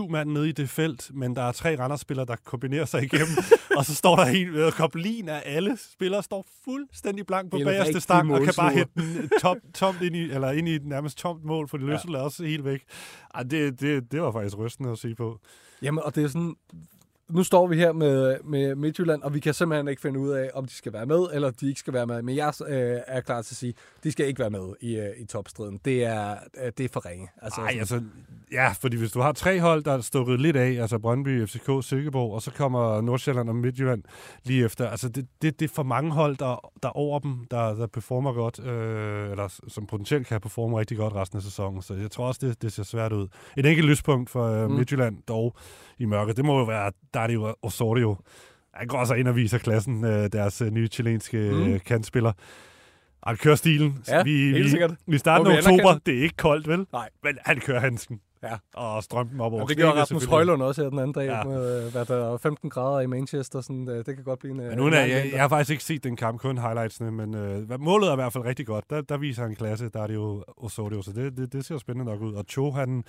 [0.06, 3.36] 6-7 mand nede i det felt, men der er tre Randers-spillere, der kombinerer sig igennem,
[3.78, 8.00] og så står der helt ved koblin af alle spillere, står fuldstændig blank på bagerste
[8.00, 11.18] stang, og kan bare hætte den top, tomt ind i, eller ind i et nærmest
[11.18, 12.18] tomt mål, for de løser ja.
[12.18, 12.82] også helt væk.
[13.34, 15.38] Ej, det, det, det var faktisk rystende at se på.
[15.82, 16.56] Jamen, og det er sådan,
[17.30, 20.50] nu står vi her med, med Midtjylland, og vi kan simpelthen ikke finde ud af,
[20.54, 22.22] om de skal være med, eller de ikke skal være med.
[22.22, 25.10] Men jeg øh, er klar til at sige, de skal ikke være med i, øh,
[25.18, 25.80] i topstriden.
[25.84, 27.28] Det er, øh, det er for ringe.
[27.42, 28.02] Altså, Ej, altså,
[28.52, 31.70] ja, fordi hvis du har tre hold, der er stukket lidt af, altså Brøndby, FCK,
[31.82, 34.02] Silkeborg, og så kommer Nordsjælland og Midtjylland
[34.44, 37.74] lige efter, altså det, det, det er for mange hold, der, der over dem, der,
[37.74, 41.82] der performer godt, øh, eller som potentielt kan performe rigtig godt resten af sæsonen.
[41.82, 43.28] Så jeg tror også, det, det ser svært ud.
[43.56, 44.76] Et enkelt lyspunkt for øh, mm.
[44.76, 45.56] Midtjylland dog
[45.98, 48.16] i mørket, det må jo være Dario Osorio.
[48.74, 51.80] Han går også ind og viser klassen, øh, deres øh, nye chilenske mm.
[51.80, 52.32] kantspiller.
[53.26, 53.98] Han kører stilen.
[54.08, 54.94] Ja, vi, helt vi, sikkert.
[55.06, 55.98] Vi starter Og i oktober.
[56.06, 56.86] Det er ikke koldt, vel?
[56.92, 57.08] Nej.
[57.22, 58.20] Men han kører handsken.
[58.42, 58.56] Ja.
[58.74, 60.24] Og strømpen op over Og det gjorde Rasmus.
[60.24, 61.36] Højlund også her den anden dag, Ja.
[61.36, 61.44] ja.
[61.44, 63.60] med, øh, hvad der er 15 grader i Manchester.
[63.60, 64.56] Sådan, øh, det kan godt blive en...
[64.56, 67.80] Men nu er jeg, jeg har faktisk ikke set den kamp, kun highlightsene, men øh,
[67.80, 68.90] målet er i hvert fald rigtig godt.
[68.90, 71.78] Der, der viser han klasse, der er det jo Osorio, så det, det, det ser
[71.78, 72.34] spændende nok ud.
[72.34, 73.04] Og Cho, han,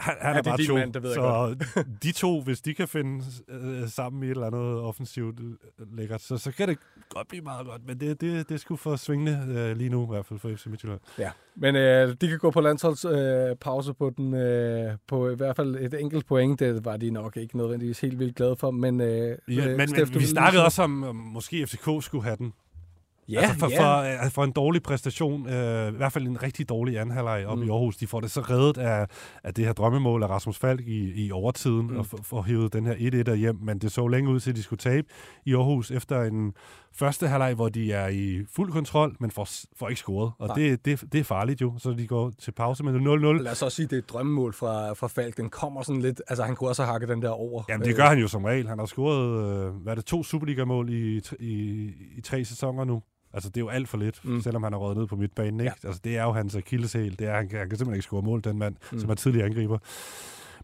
[0.00, 0.74] han, han Ja, er det er bare din Cho.
[0.74, 1.56] mand, det ved jeg så
[2.02, 6.20] de to, hvis de kan finde øh, sammen i et eller andet offensivt øh, lækkert,
[6.22, 6.78] så, så kan det
[7.08, 7.82] godt blive meget godt.
[7.86, 10.50] Men det, det, det er sgu for svingende øh, lige nu, i hvert fald for
[10.56, 11.00] FC Midtjylland.
[11.18, 13.18] Ja, men øh, de kan gå på landsholdspause
[13.50, 16.60] øh, pause på den øh, på i hvert fald et enkelt point.
[16.60, 19.06] Det var de nok ikke nødvendigvis helt vildt glade for, men øh,
[19.48, 22.52] Ja, øh, men, Steff, men vi snakkede også om, om måske FCK skulle have den.
[23.28, 24.16] Ja, altså for, ja.
[24.18, 27.58] for, øh, for en dårlig præstation, øh, i hvert fald en rigtig dårlig anhalvleg op
[27.58, 27.64] mm.
[27.64, 27.96] I Aarhus.
[27.96, 29.06] De får det så reddet af,
[29.44, 31.96] af det her drømmemål af Rasmus Falk i, i overtiden, mm.
[31.96, 32.94] Og får- hævet den her
[33.34, 33.58] 1-1 hjem.
[33.62, 35.06] Men det så længe ud til, at de skulle tabe
[35.46, 36.52] i Aarhus efter en
[36.94, 40.32] første halvleg, hvor de er i fuld kontrol, men får, får ikke scoret.
[40.38, 40.56] Og Nej.
[40.56, 42.92] det, det, det er farligt jo, så de går til pause med
[43.38, 43.42] 0-0.
[43.42, 45.36] Lad os også sige, det er et drømmemål fra, fra Falk.
[45.36, 46.22] Den kommer sådan lidt...
[46.28, 47.62] Altså, han kunne også have hakket den der over.
[47.68, 48.68] Jamen, det gør han jo som regel.
[48.68, 52.84] Han har scoret, øh, hvad er det, to Superliga-mål i, tr- i, i tre sæsoner
[52.84, 53.02] nu.
[53.36, 54.40] Altså, det er jo alt for lidt, mm.
[54.42, 55.72] Selvom han har røget ned på midtbanen, ikke?
[55.82, 55.88] Ja.
[55.88, 57.18] Altså, det er jo hans akilleshæl.
[57.18, 58.98] Det er, han, kan- han kan simpelthen ikke score mål, den mand, mm.
[59.00, 59.78] Som er tidligere angriber.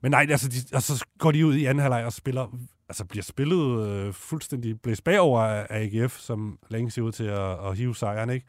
[0.02, 2.56] Men nej, altså, de, og så går de ud i anden halvleg og spiller,
[2.88, 7.66] altså bliver spillet øh, fuldstændig blæst bagover af, AGF, som længe ser ud til at,
[7.68, 8.46] at hive sejren, ikke?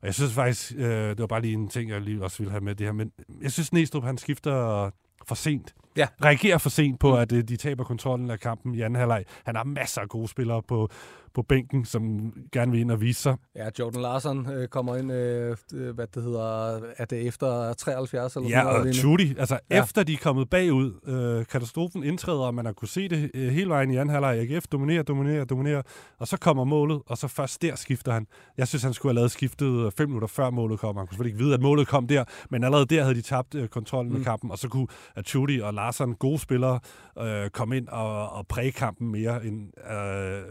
[0.00, 2.50] Og jeg synes faktisk, øh, det var bare lige en ting, jeg lige også ville
[2.50, 3.12] have med det her, men
[3.42, 4.90] jeg synes, Næstrup, han skifter
[5.28, 5.74] for sent.
[5.96, 6.06] Ja.
[6.24, 7.14] Reagerer for sent på, Mm.
[7.14, 7.20] mm.
[7.20, 9.24] at øh, de taber kontrollen af kampen i anden halvleg.
[9.44, 10.88] Han har masser af gode spillere på,
[11.36, 13.36] på bænken, som gerne vil ind og vise sig.
[13.56, 18.36] Ja, Jordan Larsen øh, kommer ind, øh, øh, hvad det hedder, er det efter 73
[18.36, 18.78] eller Ja, noget?
[18.78, 19.02] og lignende?
[19.02, 19.76] Tudy, altså Ja.
[19.76, 19.82] ja.
[19.82, 23.48] efter de er kommet bagud, øh, katastrofen indtræder, og man har kunne se det øh,
[23.48, 24.38] hele vejen i anden halvleg.
[24.50, 25.82] AGF dominerer, dominerer, dominerer,
[26.18, 28.26] og så kommer målet, og så først der skifter han.
[28.58, 30.96] Jeg synes, han skulle have lavet skiftet fem minutter før målet kom.
[30.96, 33.54] Han kunne selvfølgelig ikke vide, at målet kom der, men allerede der havde de tabt
[33.54, 34.12] øh, kontrollen.
[34.12, 34.18] Mm.
[34.18, 34.86] med kampen, og så kunne
[35.24, 36.80] Tudy og Larsen, gode spillere,
[37.20, 40.42] øh, komme ind og, og præge kampen mere, end øh,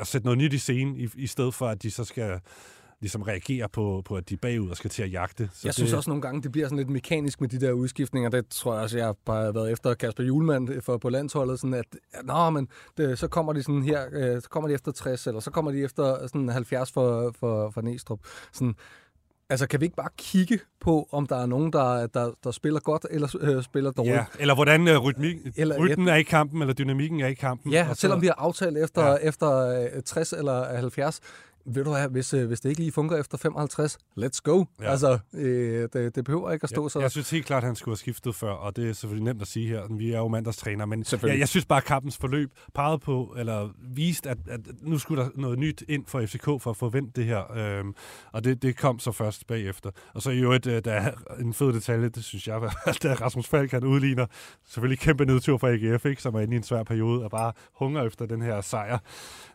[0.00, 2.40] at sætte noget nyt i scenen, i, i stedet for, at de så skal
[3.00, 5.50] ligesom reagere på, på, at de bagud og skal til at jagte.
[5.52, 7.72] Så Jeg det, synes også nogle gange, det bliver sådan lidt mekanisk med de der
[7.72, 8.30] udskiftninger.
[8.30, 11.60] Det tror jeg også, jeg har været efter Kasper Julemand for på landsholdet.
[11.60, 14.92] Sådan at, nå, men det, så kommer de sådan her, øh, så kommer de efter
[14.92, 18.20] 60, eller så kommer de efter sådan 70 for, for, for Næstrup.
[18.52, 18.74] Sådan,
[19.50, 22.80] altså, kan vi ikke bare kigge på, om der er nogen, der, der, der spiller
[22.80, 24.14] godt eller øh, spiller dårligt?
[24.14, 27.72] Ja, eller hvordan uh, rytmik, Eller- rytmen er i kampen, eller dynamikken er i kampen.
[27.72, 29.10] Ja, og så- selvom vi har aftalt efter, Ja.
[29.10, 29.16] ja.
[29.16, 29.50] efter
[29.96, 31.20] øh, 60 eller 70.
[31.66, 34.64] Ved du hvad, hvis, øh, hvis det ikke lige fungerer efter 55, let's go.
[34.80, 34.84] Ja.
[34.84, 34.90] Ja.
[34.90, 37.00] Altså, øh, det, det behøver ikke at stå jeg, så...
[37.00, 39.42] jeg synes helt klart, at han skulle have skiftet før, og det er selvfølgelig nemt
[39.42, 39.82] at sige her.
[39.90, 43.68] Vi er jo mandagstræner, men jeg, jeg synes bare, at kampens forløb pegede på, eller
[43.94, 47.16] viste, at, at nu skulle der noget nyt ind for FCK for at få vendt
[47.16, 47.52] det her.
[47.56, 47.94] Øhm,
[48.32, 49.90] og det, det kom så først bagefter.
[50.14, 52.60] Og så i øvrigt, øh, der er en fed detalje, det synes jeg,
[53.02, 54.26] da Rasmus Falk han udligner.
[54.66, 57.52] Selvfølgelig kæmpe nedtur for AGF, ikke, som er inde i en svær periode, og bare
[57.74, 58.98] hunger efter den her sejr.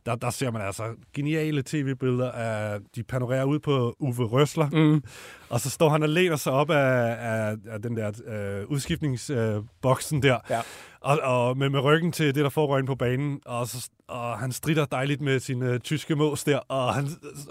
[0.10, 5.04] Der, der ser man altså geniale tv-billeder af, de panorerer ud på Uwe Røsler, Mm.
[5.54, 10.24] og så står han og læner sig op af, af, af den der øh, udskiftningsboksen
[10.24, 10.38] der.
[10.50, 10.62] Ja.
[11.02, 13.40] Og, og med, med ryggen til det, der foregår inde på banen.
[13.46, 17.08] Og, så, og han strider dejligt med sin øh, tyske mås der, og han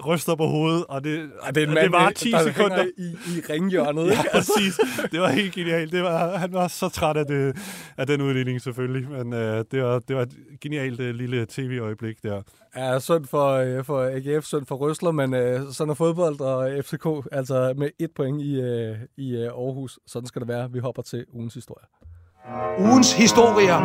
[0.07, 0.85] ryster på hovedet.
[0.89, 2.85] Og det, Ja, det er en mand, det var der 10 hænger sekunder.
[2.99, 4.31] i, i ringhjørnet, Ja, ikke?
[4.33, 4.81] Præcis.
[5.13, 5.93] Det var helt genialt.
[5.93, 7.57] Det var, han var så træt af, det,
[7.97, 9.11] af den udligning selvfølgelig.
[9.11, 12.43] Men øh, det, var, det var et genialt øh, lille tv-øjeblik der.
[12.77, 16.85] Ja, synd for, øh, for AGF, synd for Røsler, men øh, sådan er fodbold og
[16.85, 19.99] FCK, altså med et point i, øh, i øh, Aarhus.
[20.07, 20.73] Sådan skal det være.
[20.73, 21.85] Vi hopper til ugens historie.
[22.79, 23.79] Ugens historier.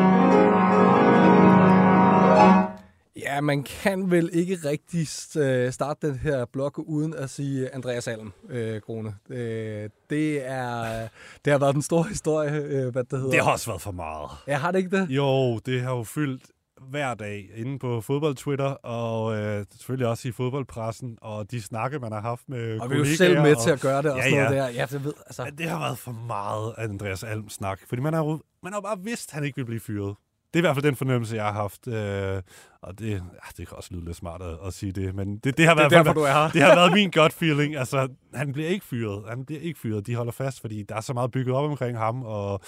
[3.15, 5.07] Ja, man kan vel ikke rigtig
[5.41, 9.15] øh, starte den her blok uden at sige Andreas Alm, øh, Krone.
[9.29, 11.07] Øh, det, er,
[11.45, 13.31] det har været den store historie, øh, hvad det hedder.
[13.31, 14.29] Det har også været for meget.
[14.47, 15.09] Ja, har det ikke det?
[15.09, 16.43] Jo, det har jo fyldt
[16.89, 22.11] hver dag inde på fodbold-Twitter, og øh, selvfølgelig også i fodboldpressen, og de snakke, man
[22.11, 24.17] har haft med Og vi er jo selv med og, til at gøre det og
[24.17, 24.61] Ja, sådan noget ja.
[24.61, 24.69] der.
[24.69, 25.51] Ja, det ved, altså.
[25.57, 29.29] Det har været for meget Andreas Alm snak, fordi man har man har bare vidst,
[29.29, 30.15] at han ikke ville blive fyret.
[30.53, 31.87] Det er i hvert fald den fornemmelse, jeg har haft.
[31.87, 32.41] Øh,
[32.81, 33.17] og det, ja,
[33.57, 35.79] det kan også lyde lidt smart at, at sige det, men det, det har Det
[35.81, 37.75] været derfor, du er det har været min gut feeling.
[37.75, 39.23] Altså, han bliver ikke fyret.
[39.29, 40.07] Han bliver ikke fyret.
[40.07, 42.61] De holder fast, fordi der er så meget bygget op omkring ham og,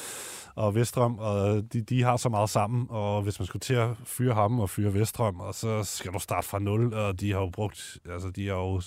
[0.56, 2.88] og Vestrøm, og de, de har så meget sammen.
[2.89, 6.19] Og hvis man skulle til at fyre ham og fyre Vestrøm, og så skal du
[6.19, 7.98] starte fra nul, og de har jo brugt...
[8.10, 8.82] Altså, de har jo...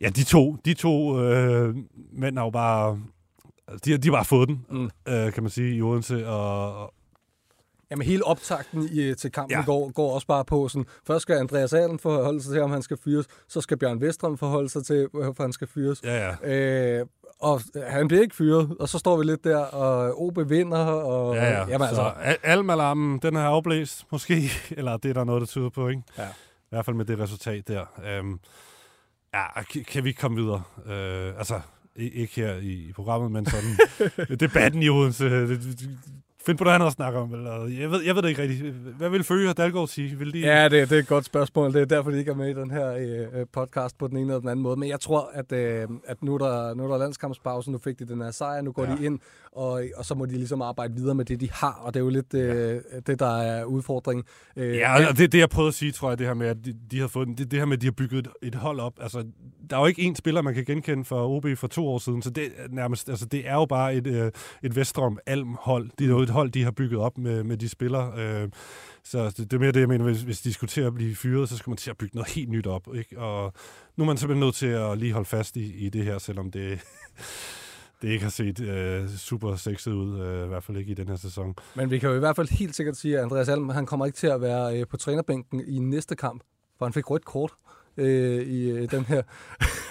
[0.00, 1.74] Ja, de to, de to øh,
[2.12, 2.98] mænd har jo bare...
[3.84, 4.90] De, har- de har bare fået den, Mm.
[5.08, 6.94] øh, kan man sige, i Odense, og
[7.94, 9.64] Jamen hele optakten i, til kampen Ja.
[9.64, 12.82] går, går også bare på sådan, først skal Andreas Allen forholde sig til, om han
[12.82, 16.00] skal fyres, så skal Bjørn Vestrøm forholde sig til, hvorfor han skal fyres.
[16.04, 16.54] Ja, ja.
[17.00, 17.06] Øh,
[17.40, 21.34] og han bliver ikke fyret, og så står vi lidt der, og OB vinder, og
[21.34, 21.58] Ja, ja.
[21.68, 24.50] jamen, så altså, al- Alm-alarmen, den er afblæst, måske.
[24.78, 26.02] Eller det er der noget, der tyder på, ikke?
[26.18, 26.26] Ja.
[26.28, 27.84] I hvert fald med det resultat der.
[28.06, 28.38] Øhm,
[29.34, 30.62] ja, kan, vi ikke komme videre?
[30.86, 31.60] Øh, altså,
[31.96, 33.76] ikke her i, i programmet, men sådan
[34.40, 35.24] debatten i Odense.
[36.46, 37.34] Find på noget andet at snakke om.
[37.34, 38.74] Eller, jeg, ved, jeg ved det ikke rigtigt.
[38.74, 40.18] Hvad vil Følge og Dalgaard sige?
[40.18, 41.72] Vil de, Ja, det, det er et godt spørgsmål.
[41.72, 42.94] Det er derfor, de ikke er med i den her
[43.32, 44.76] øh, podcast på den ene eller den anden måde.
[44.76, 47.98] Men jeg tror, at, øh, at nu, er der, nu er der landskampspause, nu fik
[47.98, 48.90] de den her sejr, nu går Ja.
[48.90, 48.96] ja.
[48.96, 49.18] de ind,
[49.52, 51.80] og, og så må de ligesom arbejde videre med det, de har.
[51.84, 54.24] Og det er jo lidt øh, det, der er udfordringen.
[54.56, 56.56] Øh, Ja, og det, det jeg prøvede at sige, tror jeg, det her med, at
[56.64, 58.80] de, de har fået, det, det her med, at de har bygget et, et hold
[58.80, 58.92] op.
[59.00, 59.24] Altså,
[59.70, 62.22] der er jo ikke én spiller, man kan genkende fra OB for to år siden,
[62.22, 64.30] så det, er nærmest, altså, det er jo bare et, øh,
[64.62, 65.90] et Vestrom Alm hold.
[65.98, 68.12] Det er jo et hold, de har bygget op med, med de spillere.
[68.18, 68.48] Øh,
[69.04, 70.94] så altså, det, det er mere det, jeg mener, hvis, hvis de skulle til at
[70.94, 72.88] blive fyret, så skal man til at bygge noget helt nyt op.
[72.94, 73.18] Ikke?
[73.18, 73.52] Og
[73.96, 76.50] nu er man simpelthen nødt til at lige holde fast i, i det her, selvom
[76.50, 76.80] det,
[78.02, 81.08] det ikke har set øh, super sexet ud, øh, i hvert fald ikke i den
[81.08, 81.54] her sæson.
[81.74, 84.06] Men vi kan jo i hvert fald helt sikkert sige, at Andreas Alm, han kommer
[84.06, 86.42] ikke til at være øh, på trænerbænken i næste kamp,
[86.78, 87.52] for han fik rødt kort
[87.96, 89.22] øh, i øh, den her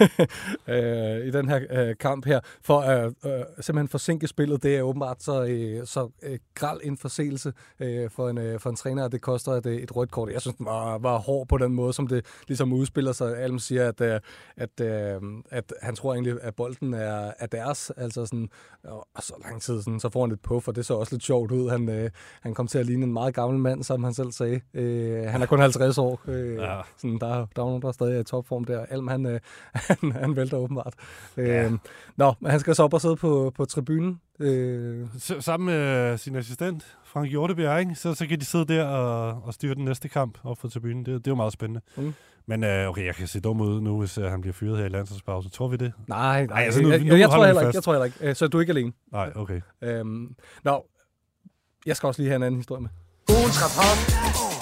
[0.68, 4.62] øh, i den her øh, kamp her, for at øh, simpelthen forsinke spillet.
[4.62, 8.70] Det er åbenbart så, øh, så øh, gral en forseelse øh, for, en, øh, for
[8.70, 10.32] en træner, at det koster et, øh, et rødt kort.
[10.32, 13.38] Jeg synes, den var, var hård på den måde, som det ligesom udspiller sig.
[13.38, 14.20] Alm siger, at, øh,
[14.56, 17.92] at, øh, at han tror egentlig, at bolden er, er deres.
[17.96, 18.48] Altså sådan,
[18.84, 21.22] og så lang tid, sådan, så får han et puff, og det så også lidt
[21.24, 21.70] sjovt ud.
[21.70, 22.10] Han, øh,
[22.42, 24.60] han kom til at ligne en meget gammel mand, som han selv sagde.
[24.74, 26.20] Øh, han er kun 50 år.
[26.28, 26.80] Øh, Ja.
[26.96, 28.84] sådan, der, der er nogen, der er stadig er i topform der.
[28.90, 29.40] Alm, han, øh,
[29.88, 30.94] han, han vælter åbenbart.
[31.36, 31.70] Øh, Ja.
[32.16, 34.20] Nå, men han skal så op og sidde på, på tribunen.
[34.40, 35.06] Øh,
[35.40, 37.94] sammen med sin assistent, Frank Hjortebjerg, ikke?
[37.94, 40.98] Så, så kan de sidde der og, og styre den næste kamp op for tribunen.
[40.98, 41.80] Det, det er jo meget spændende.
[41.96, 42.14] Mm.
[42.46, 44.84] Men øh, okay, jeg kan se dum ud nu, hvis øh, han bliver fyret her
[44.84, 45.50] i landsholdspausen.
[45.50, 45.92] Tror vi det?
[46.08, 48.04] nej, nej, altså, altså, nu- jeg, nu jeg, jeg, tror heller ikke, jeg tror heller
[48.04, 48.16] ikke.
[48.20, 48.92] Øh, Så du er ikke alene.
[49.12, 49.60] Nej, okay.
[49.82, 50.86] Øhm, nå,
[51.86, 52.90] jeg skal også lige have en anden historie med.
[53.30, 54.53] Ugens rapport.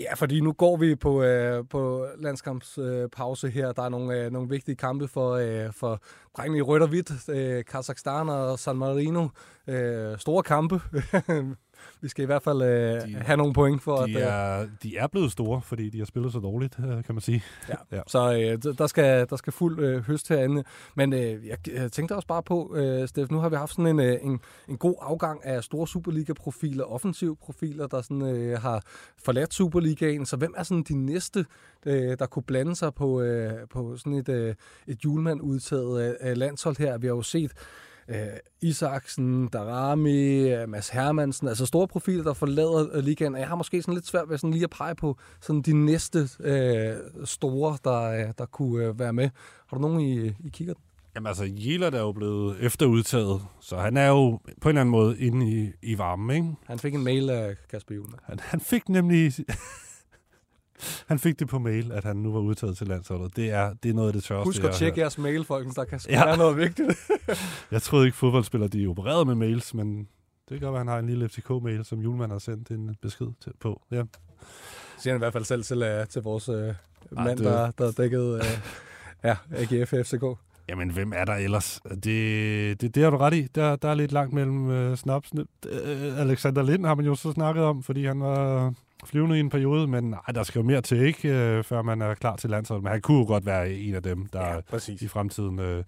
[0.00, 3.72] Ja, fordi nu går vi på, øh, på landskampspause øh, her.
[3.72, 6.00] Der er nogle, øh, nogle vigtige kampe for, øh, for
[6.36, 7.28] drengene i rødt og hvidt.
[7.28, 9.28] Øh, Kazakhstan og San Marino.
[9.66, 10.80] Øh, store kampe.
[12.00, 14.16] vi skal i hvert fald øh, De- have nogle point for, De at...
[14.16, 17.20] Øh, er, de er blevet store, fordi de har spillet så dårligt, øh, kan man
[17.20, 17.44] sige.
[17.68, 17.74] Ja.
[17.92, 18.00] Ja.
[18.06, 18.32] Så
[18.64, 20.64] øh, der, skal, der skal fuld øh, høst herinde.
[20.94, 23.86] Men øh, jeg, jeg tænkte også bare på, øh, Steff, nu har vi haft sådan
[23.86, 28.82] en, øh, en, en god afgang af store Superliga-profiler, offensive profiler, der sådan, øh, har
[29.24, 30.26] forladt Superligaen.
[30.26, 31.46] Så hvem er sådan de næste,
[31.86, 34.54] øh, der kunne blande sig på, øh, på sådan et, øh,
[34.86, 36.98] et julemand-udtaget øh, landshold her?
[36.98, 37.52] Vi har jo set
[38.10, 38.26] øh,
[38.62, 43.34] Isaksen, Darami, øh, Mads Hermansen, altså store profiler, der forlader ligaen.
[43.34, 45.72] Og jeg har måske sådan lidt svært ved sådan lige at pege på sådan de
[45.72, 49.30] næste øh, store, der, øh, der kunne øh, være med.
[49.66, 50.74] Har du nogen, I, I kigger?
[51.14, 54.90] Jamen altså, Jelert er jo blevet efterudtaget, så han er jo på en eller anden
[54.90, 56.48] måde inde i, i varmen, ikke?
[56.66, 58.12] Han fik en mail af Kasper Juhl.
[58.22, 59.32] Han, han fik nemlig...
[61.06, 63.36] han fik det på mail, at han nu var udtaget til landsholdet.
[63.36, 65.74] Det er, det er noget af det tørste, Husk at tjekke jeres mail, folkens.
[65.74, 66.24] Der kan Ja.
[66.24, 66.88] være noget vigtigt.
[67.70, 70.06] Jeg troede ikke, fodboldspillere de opererede med mails, men det
[70.48, 73.26] kan godt være, at han har en lille FCK-mail, som Julemand har sendt en besked
[73.44, 73.82] til, på.
[73.90, 74.02] Ja.
[74.98, 76.74] siger han i hvert fald selv til, uh, til vores uh, Ej,
[77.10, 78.44] mand, det- der, der dækkede uh,
[79.24, 80.24] ja, AGF FCK.
[80.68, 81.80] Jamen, hvem er der ellers?
[82.04, 83.42] Det, det, det har du ret i.
[83.54, 85.44] Der, der er lidt langt mellem øh, snapsene.
[85.68, 88.74] Øh, Alexander Lind har man jo så snakket om, fordi han var
[89.06, 91.28] flyvende i en periode, men nej, der skal jo mere til, ikke?
[91.28, 92.84] Øh, før man er klar til landsholdet.
[92.84, 95.02] Men han kunne jo godt være en af dem, der ja, præcis.
[95.02, 95.84] i fremtiden øh,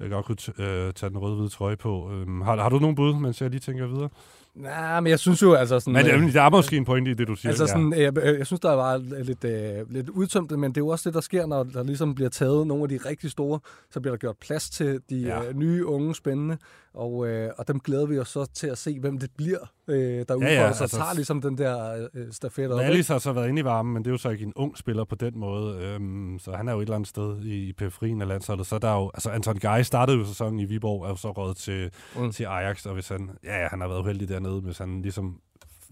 [0.00, 2.10] øh, godt kunne øh, tage den røde-hvide trøje på.
[2.12, 4.08] Øhm, har, har du nogen bud, mens jeg lige tænker videre?
[4.54, 5.92] Nej, men jeg synes jo altså sådan...
[5.92, 7.50] Men øh, øh, der er måske en pointe i det, du siger.
[7.50, 7.68] Altså ja.
[7.68, 10.88] sådan, jeg, jeg, jeg synes, der var lidt, øh, lidt udtømt, men det er jo
[10.88, 13.60] også det, der sker, når der ligesom bliver taget nogle af de rigtig store,
[13.90, 15.42] så bliver der gjort plads til de Ja.
[15.42, 15.48] ja.
[15.48, 16.58] øh, nye, unge, spændende,
[16.94, 19.58] og, øh, og dem glæder vi os så til at se, hvem det bliver,
[19.88, 22.80] øh, der ja, udfolder sig altså- tager ligesom den der øh, stafet op.
[22.80, 25.04] har så været inde i varmen, men det er jo så ikke en ung spiller
[25.04, 25.76] på den måde.
[25.84, 28.66] Øhm, så han er jo et eller andet sted i, i periferien af landsholdet.
[28.66, 31.30] Så der er jo, altså Anton Gej startede jo sæsonen i Viborg, er jo så
[31.30, 32.32] råd til, Mm.
[32.32, 35.40] til Ajax, og hvis han, ja, ja, han har været uheldig dernede, hvis han ligesom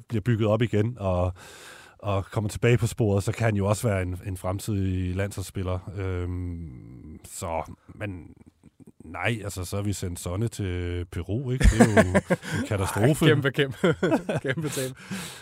[0.08, 1.32] bliver bygget op igen, og,
[1.98, 5.78] og kommer tilbage på sporet, så kan han jo også være en, en fremtidig landsholdsspiller.
[5.96, 8.34] Øhm, så, men
[9.08, 11.64] nej, altså så har vi sendt Sonne til Peru, ikke?
[11.64, 12.14] Det er jo
[12.60, 13.26] en katastrofe.
[13.26, 13.94] Kæmpe, kæmpe,
[14.46, 14.90] kæmpe tab.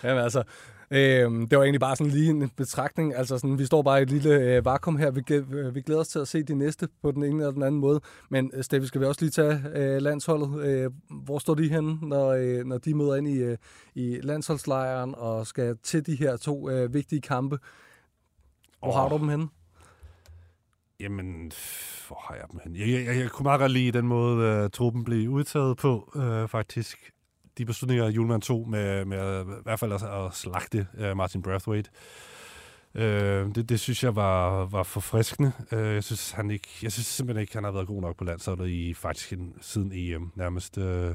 [0.03, 0.43] Jamen altså,
[0.91, 3.15] Øhm, det var egentlig bare sådan lige en betragtning.
[3.15, 5.11] Altså sådan, vi står bare i et lille øh, vakuum her.
[5.11, 7.63] Vi, glæ- vi glæder os til at se de næste på den ene eller den
[7.63, 8.01] anden måde.
[8.31, 10.65] Men øh, Steffi, skal vi også lige tage øh, landsholdet?
[10.65, 13.57] Øh, hvor står de henne, når, øh, når de møder ind i, øh,
[13.95, 17.59] i landsholdslejren og skal til de her to øh, vigtige kampe?
[18.79, 18.95] Hvor oh.
[18.95, 19.49] har du dem henne?
[21.01, 21.53] Jamen,
[22.09, 22.77] hvor har jeg dem hen?
[22.77, 26.49] Jeg, jeg, jeg kunne meget godt lide den måde, uh, truppen blev udtaget på, uh,
[26.49, 27.13] faktisk.
[27.59, 31.91] De beslutninger, Julemand tog med, med i hvert fald at, at slagte uh, Martin Brathwaite,
[32.95, 33.03] uh,
[33.55, 35.53] det, det synes jeg var, var forfriskende.
[35.73, 38.25] Uh, jeg synes han ikke, jeg synes simpelthen ikke, han har været god nok på
[38.25, 40.79] landsholdet i faktisk en, siden EM nærmest.
[40.79, 41.15] Uh,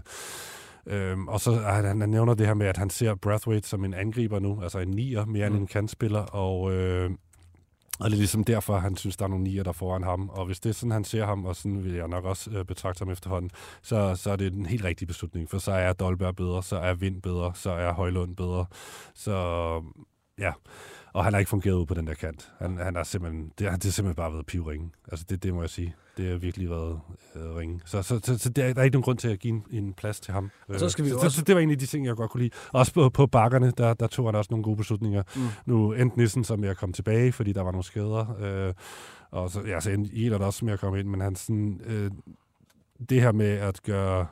[0.88, 3.94] Øhm, og så han, han nævner det her med, at han ser Brathwaite som en
[3.94, 5.56] angriber nu, altså en nier mere mm.
[5.56, 7.12] end en kantspiller, og øh,
[8.02, 10.30] og det er ligesom derfor, han synes, der er nogle nier, der foran ham.
[10.30, 12.66] Og hvis det er sådan, han ser ham, og sådan vil jeg nok også øh,
[12.66, 15.50] betragte ham efterhånden, så, så er det en helt rigtig beslutning.
[15.50, 18.66] For så er Dolberg bedre, så er Vind bedre, så er Højlund bedre.
[19.14, 19.34] Så
[20.40, 20.52] ja,
[21.14, 22.52] og han har ikke fungeret ud på den der kant.
[22.60, 24.92] Han, han er simpelthen, det, har, det er simpelthen bare været pivringen.
[25.12, 25.96] Altså det, det må jeg sige.
[26.18, 27.00] Det har virkelig været
[27.36, 27.82] øh, ringe.
[27.86, 29.94] Så, så, så, så der, der er ikke nogen grund til at give en, en
[29.94, 30.52] plads til ham.
[30.68, 31.30] Og så skal vi så, også...
[31.30, 32.56] så, så det var en af de ting, jeg godt kunne lide.
[32.72, 35.24] Også på, på bakkerne, der, der tog han også nogle gode beslutninger.
[35.36, 35.42] Mm.
[35.66, 38.36] Nu endte Nissen som jeg kom tilbage, fordi der var nogle skader.
[38.40, 38.74] Øh,
[39.32, 42.12] og så, ja, så endte Ehlert også med at komme ind, men han sådan, øh,
[43.10, 44.28] det her med at gøre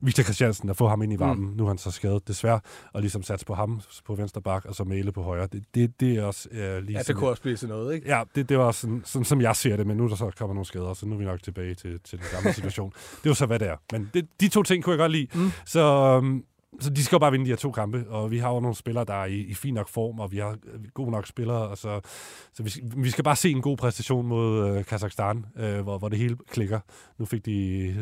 [0.00, 1.50] Victor Christiansen, at få ham ind i varmen.
[1.50, 1.56] Mm.
[1.56, 2.60] Nu er han så skadet, desværre.
[2.92, 5.46] Og ligesom sats på ham på venstre bak, og så Mæle på højre.
[5.46, 8.08] Det, det, det er også uh, lige Ja, det kunne også blive sådan noget, ikke?
[8.08, 10.30] Ja, det, det var sådan, sådan, som jeg ser det, men nu er der så
[10.38, 12.92] kommer nogle skader, så nu er vi nok tilbage til, til den gamle situation.
[13.16, 13.76] det er jo så, hvad det er.
[13.92, 15.28] Men det, de to ting kunne jeg godt lide.
[15.34, 15.50] Mm.
[15.64, 16.44] Så, um,
[16.80, 18.76] så de skal jo bare vinde de her to kampe, og vi har jo nogle
[18.76, 20.56] spillere, der er i, i fin nok form, og vi har
[20.94, 22.00] gode nok spillere, og så,
[22.52, 26.08] så vi, vi skal bare se en god præstation mod øh, Kazakhstan, øh, hvor, hvor
[26.08, 26.80] det hele klikker.
[27.18, 27.94] Nu fik de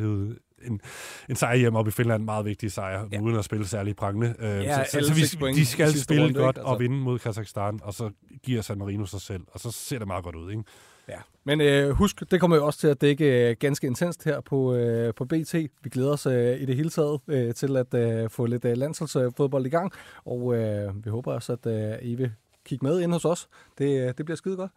[0.67, 0.81] en,
[1.29, 3.21] en sejr hjem op i Finland, meget vigtig sejr, ja.
[3.21, 4.35] uden at spille særlig prangende.
[4.39, 6.69] Øh, Ja, så, så, så vi, de skal spille runde, godt altså.
[6.73, 8.11] og vinde mod Kazakhstan, og så
[8.43, 10.63] giver San Marino sig selv, og så ser det meget godt ud, ikke?
[11.09, 14.41] Ja, men øh, husk, det kommer jo også til at dække øh, ganske intenst her
[14.41, 15.55] på, øh, på BT.
[15.55, 18.77] Vi glæder os øh, i det hele taget øh, til at øh, få lidt øh,
[18.77, 19.93] landsholdsfodbold i gang,
[20.25, 22.33] og øh, vi håber også, at øh, I vil
[22.65, 23.49] kigge med ind hos os.
[23.79, 24.71] Det, øh, det bliver skide godt.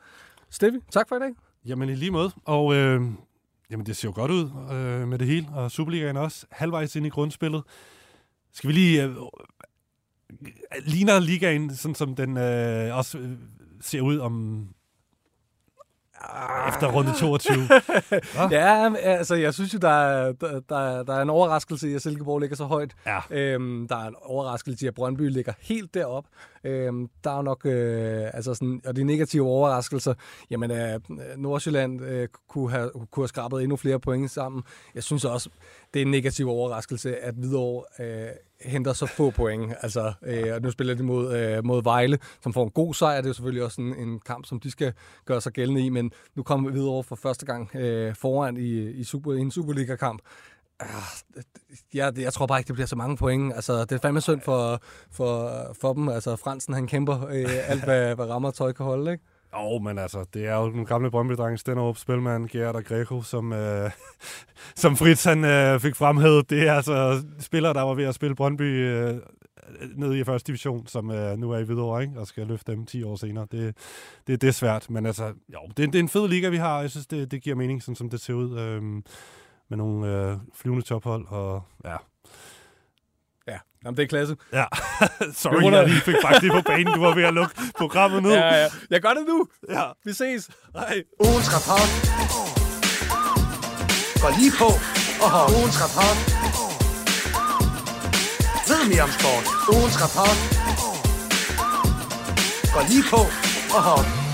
[0.49, 1.29] Steffi, tak for i dag.
[1.65, 3.01] Jamen i lige måde, og øh,
[3.71, 7.05] jamen, det ser jo godt ud øh, med det hele, og Superligaen også halvvejs ind
[7.05, 7.63] i grundspillet.
[8.53, 9.03] Skal vi lige...
[9.03, 9.15] Øh,
[10.85, 13.31] ligner ligaen, sådan som den øh, også øh,
[13.81, 14.67] ser ud om
[16.67, 17.55] efter runde 22.
[18.57, 22.01] ja, altså jeg synes jo, der er, der, der, der er en overraskelse i, at
[22.01, 22.95] Silkeborg ligger så højt.
[23.05, 23.19] Ja.
[23.29, 26.25] Øhm, der er en overraskelse i, at Brøndby ligger helt derop.
[26.67, 30.13] Øhm, der er nok, øh, altså sådan, og de negative overraskelser,
[30.49, 30.99] jamen øh,
[31.37, 34.63] Nordsjælland øh, kunne, have, kunne have skrabet endnu flere point sammen.
[34.95, 35.49] Jeg synes også,
[35.93, 38.29] det er en negativ overraskelse, at Hvidovre øh,
[38.61, 39.73] henter så få point.
[39.81, 43.21] Altså, øh, og nu spiller de mod, øh, mod Vejle, som får en god sejr.
[43.21, 44.93] Det er selvfølgelig også en, en kamp, som de skal
[45.25, 48.91] gøre sig gældende i, men nu kommer vi videre for første gang øh, foran i,
[48.91, 50.21] i, super, i en Superliga-kamp.
[50.79, 51.43] Ah,
[51.93, 53.53] jeg, jeg tror bare ikke, det bliver så mange point.
[53.53, 56.09] Altså, det er fandme synd for, for, for dem.
[56.09, 59.23] Altså, Fransen, han kæmper øh, alt, hvad, hvad rammer tøj kan holde, ikke?
[59.53, 63.21] Jo, oh, men altså, det er jo den gamle Brøndby-dreng, Stenderup, Spilman, Gerard og Greco,
[63.21, 63.91] som, øh,
[64.75, 66.49] som Fritz han øh, fik fremhævet.
[66.49, 69.15] Det er altså spillere, der var ved at spille Brøndby øh,
[69.95, 72.19] ned i første division, som øh, nu er i Hvidovre, ikke?
[72.19, 73.47] og skal løfte dem 10 år senere.
[73.51, 73.77] Det,
[74.27, 76.81] det, det er svært, men altså, jo, det, det er en fed liga, vi har.
[76.81, 78.59] Jeg synes, det, det giver mening, sådan som det ser ud.
[78.59, 78.81] Øh,
[79.69, 81.95] med nogle øh, flyvende tophold, og ja,
[83.47, 84.35] Ja, Jamen, det er klasse.
[84.53, 84.65] Ja,
[85.41, 86.93] sorry, jeg lige fik faktisk på banen.
[86.93, 88.29] Du var ved at lukke programmet nu.
[88.29, 88.67] Ja, ja.
[88.89, 89.47] Jeg gør det nu.
[89.69, 89.83] Ja.
[90.05, 90.49] Vi ses.
[90.73, 91.03] Hej.
[91.19, 91.89] Ugens rapport.
[94.21, 94.69] Gå lige på
[95.23, 96.17] og hold ugens rapport.
[98.69, 99.45] Ved mere om sport.
[99.75, 100.37] Ugens rapport.
[102.73, 103.21] Gå lige på
[103.75, 104.26] og hold